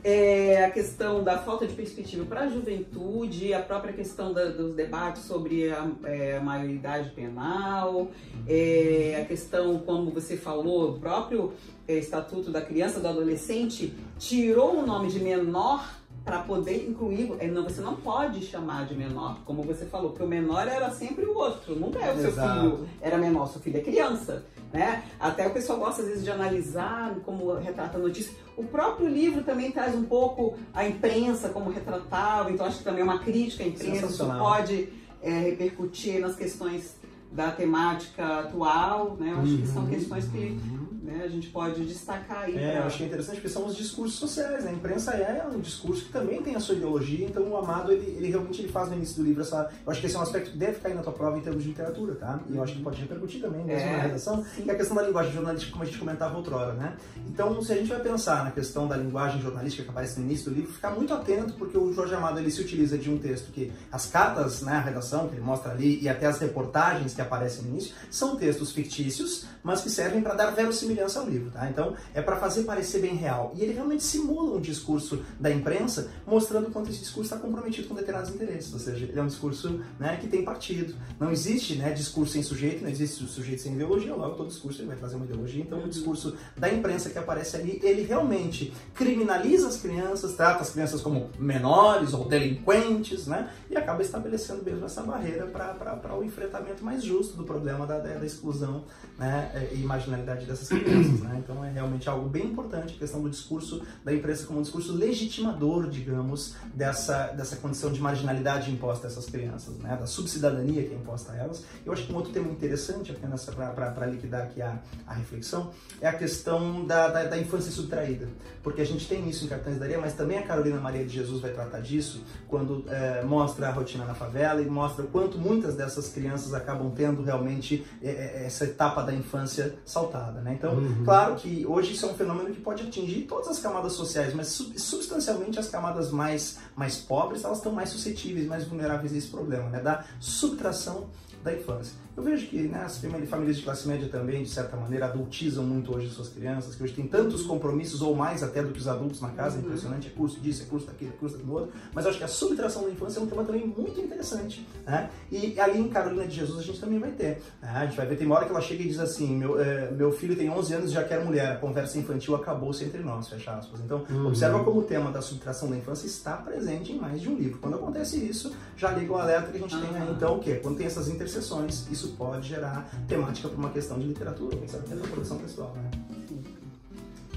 É, 0.08 0.64
a 0.64 0.70
questão 0.70 1.24
da 1.24 1.36
falta 1.36 1.66
de 1.66 1.74
perspectiva 1.74 2.24
para 2.24 2.42
a 2.42 2.48
juventude, 2.48 3.52
a 3.52 3.60
própria 3.60 3.92
questão 3.92 4.32
da, 4.32 4.44
dos 4.44 4.72
debates 4.72 5.24
sobre 5.24 5.68
a, 5.68 5.84
é, 6.04 6.36
a 6.36 6.40
maioridade 6.40 7.10
penal, 7.10 8.12
é, 8.46 9.18
a 9.20 9.24
questão, 9.24 9.80
como 9.80 10.12
você 10.12 10.36
falou, 10.36 10.92
o 10.92 11.00
próprio 11.00 11.54
é, 11.88 11.94
Estatuto 11.94 12.52
da 12.52 12.60
Criança 12.60 13.00
do 13.00 13.08
Adolescente 13.08 13.92
tirou 14.16 14.78
o 14.78 14.86
nome 14.86 15.08
de 15.08 15.18
menor 15.18 15.84
para 16.26 16.40
poder 16.40 16.88
incluir. 16.88 17.32
É, 17.38 17.46
não, 17.46 17.62
você 17.62 17.80
não 17.80 17.94
pode 17.94 18.44
chamar 18.44 18.84
de 18.84 18.96
menor, 18.96 19.38
como 19.44 19.62
você 19.62 19.86
falou, 19.86 20.10
porque 20.10 20.24
o 20.24 20.28
menor 20.28 20.66
era 20.66 20.90
sempre 20.90 21.24
o 21.24 21.36
outro, 21.36 21.76
nunca 21.76 22.00
é 22.00 22.12
o 22.12 22.16
seu 22.18 22.30
Exato. 22.30 22.60
filho 22.60 22.88
era 23.00 23.16
menor, 23.16 23.46
seu 23.46 23.60
filho 23.60 23.76
é 23.76 23.80
criança. 23.80 24.44
Né? 24.72 25.04
Até 25.20 25.46
o 25.46 25.52
pessoal 25.52 25.78
gosta 25.78 26.02
às 26.02 26.08
vezes 26.08 26.24
de 26.24 26.30
analisar 26.30 27.14
como 27.24 27.54
retrata 27.54 27.96
a 27.96 28.00
notícia. 28.00 28.32
O 28.56 28.64
próprio 28.64 29.08
livro 29.08 29.44
também 29.44 29.70
traz 29.70 29.94
um 29.94 30.02
pouco 30.02 30.58
a 30.74 30.86
imprensa 30.86 31.50
como 31.50 31.70
retratava, 31.70 32.50
então 32.50 32.66
acho 32.66 32.78
que 32.78 32.84
também 32.84 33.02
é 33.02 33.04
uma 33.04 33.20
crítica 33.20 33.62
à 33.62 33.68
imprensa, 33.68 34.06
isso 34.06 34.26
pode 34.26 34.88
é, 35.22 35.30
repercutir 35.30 36.20
nas 36.20 36.34
questões 36.34 36.96
da 37.30 37.52
temática 37.52 38.40
atual, 38.40 39.16
né? 39.20 39.30
Eu 39.32 39.38
acho 39.40 39.52
uhum, 39.52 39.60
que 39.60 39.66
são 39.68 39.82
uhum. 39.82 39.90
questões 39.90 40.24
que 40.26 40.58
né, 41.06 41.22
a 41.24 41.28
gente 41.28 41.48
pode 41.48 41.84
destacar 41.84 42.44
aí. 42.44 42.56
É, 42.56 42.72
pra... 42.72 42.80
eu 42.80 42.86
acho 42.86 42.96
que 42.98 43.02
é 43.04 43.06
interessante 43.06 43.36
porque 43.36 43.48
são 43.48 43.66
os 43.66 43.76
discursos 43.76 44.18
sociais, 44.18 44.64
né? 44.64 44.70
A 44.70 44.74
imprensa 44.74 45.12
é 45.12 45.46
um 45.46 45.60
discurso 45.60 46.04
que 46.04 46.12
também 46.12 46.42
tem 46.42 46.56
a 46.56 46.60
sua 46.60 46.74
ideologia, 46.74 47.26
então 47.26 47.44
o 47.44 47.56
Amado, 47.56 47.92
ele, 47.92 48.16
ele 48.16 48.28
realmente 48.28 48.60
ele 48.60 48.68
faz 48.68 48.88
no 48.88 48.96
início 48.96 49.16
do 49.16 49.22
livro 49.22 49.42
essa... 49.42 49.70
Eu 49.84 49.92
acho 49.92 50.00
que 50.00 50.06
esse 50.06 50.16
é 50.16 50.18
um 50.18 50.22
aspecto 50.22 50.50
que 50.50 50.58
deve 50.58 50.80
cair 50.80 50.94
na 50.94 51.02
tua 51.02 51.12
prova 51.12 51.38
em 51.38 51.40
termos 51.40 51.62
de 51.62 51.68
literatura, 51.68 52.14
tá? 52.14 52.40
E 52.50 52.56
eu 52.56 52.62
acho 52.62 52.74
que 52.74 52.82
pode 52.82 53.00
repercutir 53.00 53.40
também, 53.40 53.64
mesmo 53.64 53.88
é, 53.88 53.96
na 53.96 54.02
redação, 54.02 54.44
que 54.54 54.68
é 54.68 54.72
a 54.72 54.76
questão 54.76 54.96
da 54.96 55.02
linguagem 55.02 55.32
jornalística, 55.32 55.72
como 55.72 55.84
a 55.84 55.86
gente 55.86 55.98
comentava 55.98 56.36
outrora, 56.36 56.72
né? 56.72 56.96
Então, 57.28 57.62
se 57.62 57.72
a 57.72 57.76
gente 57.76 57.88
vai 57.88 58.00
pensar 58.00 58.44
na 58.44 58.50
questão 58.50 58.88
da 58.88 58.96
linguagem 58.96 59.40
jornalística 59.40 59.84
que 59.84 59.90
aparece 59.90 60.18
no 60.18 60.26
início 60.26 60.50
do 60.50 60.56
livro, 60.56 60.72
ficar 60.72 60.90
muito 60.90 61.14
atento, 61.14 61.54
porque 61.54 61.78
o 61.78 61.92
Jorge 61.92 62.14
Amado, 62.14 62.38
ele 62.38 62.50
se 62.50 62.60
utiliza 62.60 62.98
de 62.98 63.10
um 63.10 63.18
texto 63.18 63.52
que 63.52 63.72
as 63.92 64.06
cartas, 64.06 64.62
né, 64.62 64.72
a 64.72 64.80
redação 64.80 65.28
que 65.28 65.34
ele 65.34 65.42
mostra 65.42 65.72
ali, 65.72 66.00
e 66.00 66.08
até 66.08 66.26
as 66.26 66.38
reportagens 66.38 67.14
que 67.14 67.20
aparecem 67.20 67.64
no 67.64 67.70
início, 67.70 67.94
são 68.10 68.36
textos 68.36 68.72
fictícios, 68.72 69.46
mas 69.62 69.80
que 69.80 69.90
servem 69.90 70.20
para 70.20 70.34
dar 70.34 70.50
verossimilhança 70.50 70.95
ao 71.02 71.28
livro, 71.28 71.50
tá? 71.50 71.68
Então, 71.68 71.94
é 72.14 72.20
para 72.20 72.36
fazer 72.36 72.62
parecer 72.64 73.00
bem 73.00 73.14
real. 73.14 73.52
E 73.56 73.62
ele 73.62 73.72
realmente 73.72 74.02
simula 74.02 74.56
um 74.56 74.60
discurso 74.60 75.22
da 75.38 75.50
imprensa, 75.50 76.10
mostrando 76.26 76.70
quanto 76.70 76.90
esse 76.90 77.00
discurso 77.00 77.32
está 77.32 77.36
comprometido 77.36 77.88
com 77.88 77.94
determinados 77.94 78.34
interesses. 78.34 78.72
Ou 78.72 78.78
seja, 78.78 79.04
ele 79.04 79.18
é 79.18 79.22
um 79.22 79.26
discurso 79.26 79.80
né, 79.98 80.16
que 80.20 80.26
tem 80.26 80.44
partido. 80.44 80.94
Não 81.18 81.30
existe 81.30 81.76
né, 81.76 81.92
discurso 81.92 82.32
sem 82.32 82.42
sujeito, 82.42 82.82
não 82.82 82.90
existe 82.90 83.24
sujeito 83.26 83.62
sem 83.62 83.74
ideologia, 83.74 84.14
logo 84.14 84.34
todo 84.34 84.48
discurso 84.48 84.80
ele 84.80 84.88
vai 84.88 84.96
trazer 84.96 85.16
uma 85.16 85.24
ideologia. 85.24 85.62
Então, 85.62 85.84
o 85.84 85.88
discurso 85.88 86.36
da 86.56 86.72
imprensa 86.72 87.10
que 87.10 87.18
aparece 87.18 87.56
ali, 87.56 87.80
ele 87.82 88.02
realmente 88.02 88.72
criminaliza 88.94 89.68
as 89.68 89.76
crianças, 89.76 90.34
trata 90.34 90.62
as 90.62 90.70
crianças 90.70 91.00
como 91.00 91.30
menores 91.38 92.12
ou 92.12 92.26
delinquentes, 92.26 93.26
né? 93.26 93.50
E 93.70 93.76
acaba 93.76 94.02
estabelecendo 94.02 94.62
mesmo 94.64 94.84
essa 94.84 95.02
barreira 95.02 95.46
para 95.46 96.16
o 96.16 96.24
enfrentamento 96.24 96.84
mais 96.84 97.02
justo 97.02 97.36
do 97.36 97.44
problema 97.44 97.86
da, 97.86 97.98
da, 97.98 98.14
da 98.14 98.26
exclusão 98.26 98.84
né, 99.18 99.68
e 99.72 99.78
marginalidade 99.78 100.46
dessas 100.46 100.68
crianças. 100.68 100.85
Né? 100.86 101.42
Então, 101.42 101.64
é 101.64 101.70
realmente 101.70 102.08
algo 102.08 102.28
bem 102.28 102.46
importante 102.46 102.94
a 102.94 102.98
questão 102.98 103.22
do 103.22 103.30
discurso 103.30 103.82
da 104.04 104.12
imprensa 104.12 104.46
como 104.46 104.58
um 104.58 104.62
discurso 104.62 104.92
legitimador, 104.92 105.88
digamos, 105.88 106.54
dessa, 106.74 107.28
dessa 107.28 107.56
condição 107.56 107.92
de 107.92 108.00
marginalidade 108.00 108.70
imposta 108.70 109.06
a 109.06 109.10
essas 109.10 109.26
crianças, 109.26 109.76
né? 109.78 109.96
da 109.96 110.06
subcidadania 110.06 110.82
que 110.82 110.94
é 110.94 110.96
imposta 110.96 111.32
a 111.32 111.36
elas. 111.36 111.64
Eu 111.84 111.92
acho 111.92 112.06
que 112.06 112.12
um 112.12 112.16
outro 112.16 112.32
tema 112.32 112.48
interessante, 112.48 113.12
apenas 113.12 113.44
para 113.44 114.06
liquidar 114.06 114.42
aqui 114.42 114.62
a, 114.62 114.78
a 115.06 115.14
reflexão, 115.14 115.70
é 116.00 116.08
a 116.08 116.12
questão 116.12 116.84
da, 116.84 117.08
da, 117.08 117.24
da, 117.24 117.38
infância 117.38 117.70
subtraída. 117.70 118.28
Porque 118.62 118.80
a 118.80 118.86
gente 118.86 119.06
tem 119.06 119.28
isso 119.28 119.44
em 119.44 119.48
Cartões 119.48 119.78
da 119.78 119.84
Areia, 119.84 120.00
mas 120.00 120.14
também 120.14 120.38
a 120.38 120.42
Carolina 120.42 120.80
Maria 120.80 121.04
de 121.04 121.12
Jesus 121.12 121.40
vai 121.40 121.52
tratar 121.52 121.80
disso 121.80 122.24
quando 122.48 122.84
é, 122.88 123.22
mostra 123.22 123.68
a 123.68 123.72
rotina 123.72 124.04
na 124.04 124.14
favela 124.14 124.60
e 124.60 124.66
mostra 124.66 125.04
o 125.04 125.08
quanto 125.08 125.38
muitas 125.38 125.74
dessas 125.74 126.08
crianças 126.08 126.52
acabam 126.54 126.90
tendo 126.90 127.22
realmente 127.22 127.86
é, 128.02 128.10
é 128.10 128.46
essa 128.46 128.64
etapa 128.64 129.02
da 129.02 129.12
infância 129.12 129.74
saltada. 129.84 130.40
Né? 130.40 130.54
Então, 130.54 130.75
uhum. 130.78 131.04
claro 131.04 131.34
que 131.36 131.64
hoje 131.66 131.92
isso 131.92 132.06
é 132.06 132.10
um 132.10 132.14
fenômeno 132.14 132.54
que 132.54 132.60
pode 132.60 132.82
atingir 132.82 133.22
todas 133.22 133.48
as 133.48 133.58
camadas 133.58 133.92
sociais, 133.92 134.34
mas 134.34 134.48
substancialmente 134.48 135.58
as 135.58 135.68
camadas 135.68 136.10
mais, 136.10 136.58
mais 136.74 136.96
pobres 136.96 137.44
elas 137.44 137.58
estão 137.58 137.72
mais 137.72 137.90
suscetíveis, 137.90 138.46
mais 138.46 138.64
vulneráveis 138.64 139.12
a 139.12 139.16
esse 139.16 139.28
problema, 139.28 139.68
né? 139.68 139.80
da 139.80 140.04
subtração 140.20 141.08
da 141.42 141.52
infância. 141.52 142.05
Eu 142.16 142.22
vejo 142.22 142.46
que 142.46 142.62
né, 142.62 142.82
as 142.82 142.98
famílias 143.28 143.58
de 143.58 143.62
classe 143.62 143.86
média 143.86 144.08
também, 144.08 144.42
de 144.42 144.48
certa 144.48 144.74
maneira, 144.74 145.04
adultizam 145.04 145.62
muito 145.62 145.94
hoje 145.94 146.08
suas 146.08 146.30
crianças, 146.30 146.74
que 146.74 146.82
hoje 146.82 146.94
tem 146.94 147.06
tantos 147.06 147.42
compromissos 147.42 148.00
ou 148.00 148.14
mais 148.14 148.42
até 148.42 148.62
do 148.62 148.70
que 148.72 148.78
os 148.78 148.88
adultos 148.88 149.20
na 149.20 149.28
casa, 149.30 149.58
é 149.58 149.60
impressionante, 149.60 150.08
é 150.08 150.10
curso 150.10 150.40
disso, 150.40 150.62
é 150.62 150.66
curso 150.66 150.86
daquilo, 150.86 151.10
é 151.10 151.16
curso 151.18 151.36
daquilo 151.36 151.54
outro, 151.54 151.72
mas 151.92 152.04
eu 152.04 152.10
acho 152.10 152.18
que 152.18 152.24
a 152.24 152.28
subtração 152.28 152.84
da 152.84 152.90
infância 152.90 153.20
é 153.20 153.22
um 153.22 153.26
tema 153.26 153.44
também 153.44 153.66
muito 153.66 154.00
interessante, 154.00 154.66
né? 154.86 155.10
E 155.30 155.60
ali 155.60 155.78
em 155.78 155.88
Carolina 155.88 156.26
de 156.26 156.34
Jesus 156.34 156.58
a 156.58 156.62
gente 156.62 156.80
também 156.80 156.98
vai 156.98 157.10
ter, 157.10 157.42
né? 157.60 157.70
a 157.70 157.84
gente 157.84 157.96
vai 157.96 158.06
ver, 158.06 158.16
tem 158.16 158.26
uma 158.26 158.36
hora 158.36 158.46
que 158.46 158.50
ela 158.50 158.62
chega 158.62 158.82
e 158.82 158.88
diz 158.88 158.98
assim, 158.98 159.36
meu, 159.36 159.60
é, 159.60 159.90
meu 159.90 160.10
filho 160.10 160.34
tem 160.34 160.48
11 160.48 160.72
anos 160.72 160.90
e 160.90 160.94
já 160.94 161.04
quer 161.04 161.22
mulher, 161.22 161.52
a 161.52 161.56
conversa 161.56 161.98
infantil 161.98 162.34
acabou-se 162.34 162.82
entre 162.82 163.02
nós, 163.02 163.28
fecha 163.28 163.52
aspas. 163.52 163.80
Então, 163.80 164.06
uhum. 164.08 164.28
observa 164.28 164.64
como 164.64 164.80
o 164.80 164.84
tema 164.84 165.10
da 165.10 165.20
subtração 165.20 165.68
da 165.68 165.76
infância 165.76 166.06
está 166.06 166.36
presente 166.36 166.92
em 166.92 166.98
mais 166.98 167.20
de 167.20 167.28
um 167.28 167.36
livro. 167.36 167.58
Quando 167.58 167.74
acontece 167.74 168.16
isso, 168.16 168.54
já 168.74 168.90
liga 168.90 169.12
o 169.12 169.16
alerta 169.16 169.50
que 169.50 169.58
a 169.58 169.60
gente 169.60 169.74
uhum. 169.74 169.82
tem 169.82 169.96
aí, 169.96 170.10
então, 170.10 170.36
o 170.36 170.40
quê? 170.40 170.54
Quando 170.62 170.78
tem 170.78 170.86
essas 170.86 171.08
interseções, 171.08 171.86
isso 171.90 172.05
pode 172.08 172.48
gerar 172.48 172.88
temática 173.08 173.48
para 173.48 173.58
uma 173.58 173.70
questão 173.70 173.98
de 173.98 174.06
literatura, 174.06 174.56
quem 174.56 174.68
sabe 174.68 174.84
até 174.86 174.96
da 174.96 175.08
produção 175.08 175.38
pessoal, 175.38 175.74
né? 175.76 175.90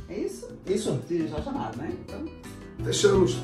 É 0.09 0.19
isso? 0.19 0.47
Isso. 0.65 0.99
De 1.07 1.27
Jorge 1.27 1.49
Amado, 1.49 1.77
né? 1.77 1.95
Então... 2.05 2.25
Fechamos. 2.83 3.37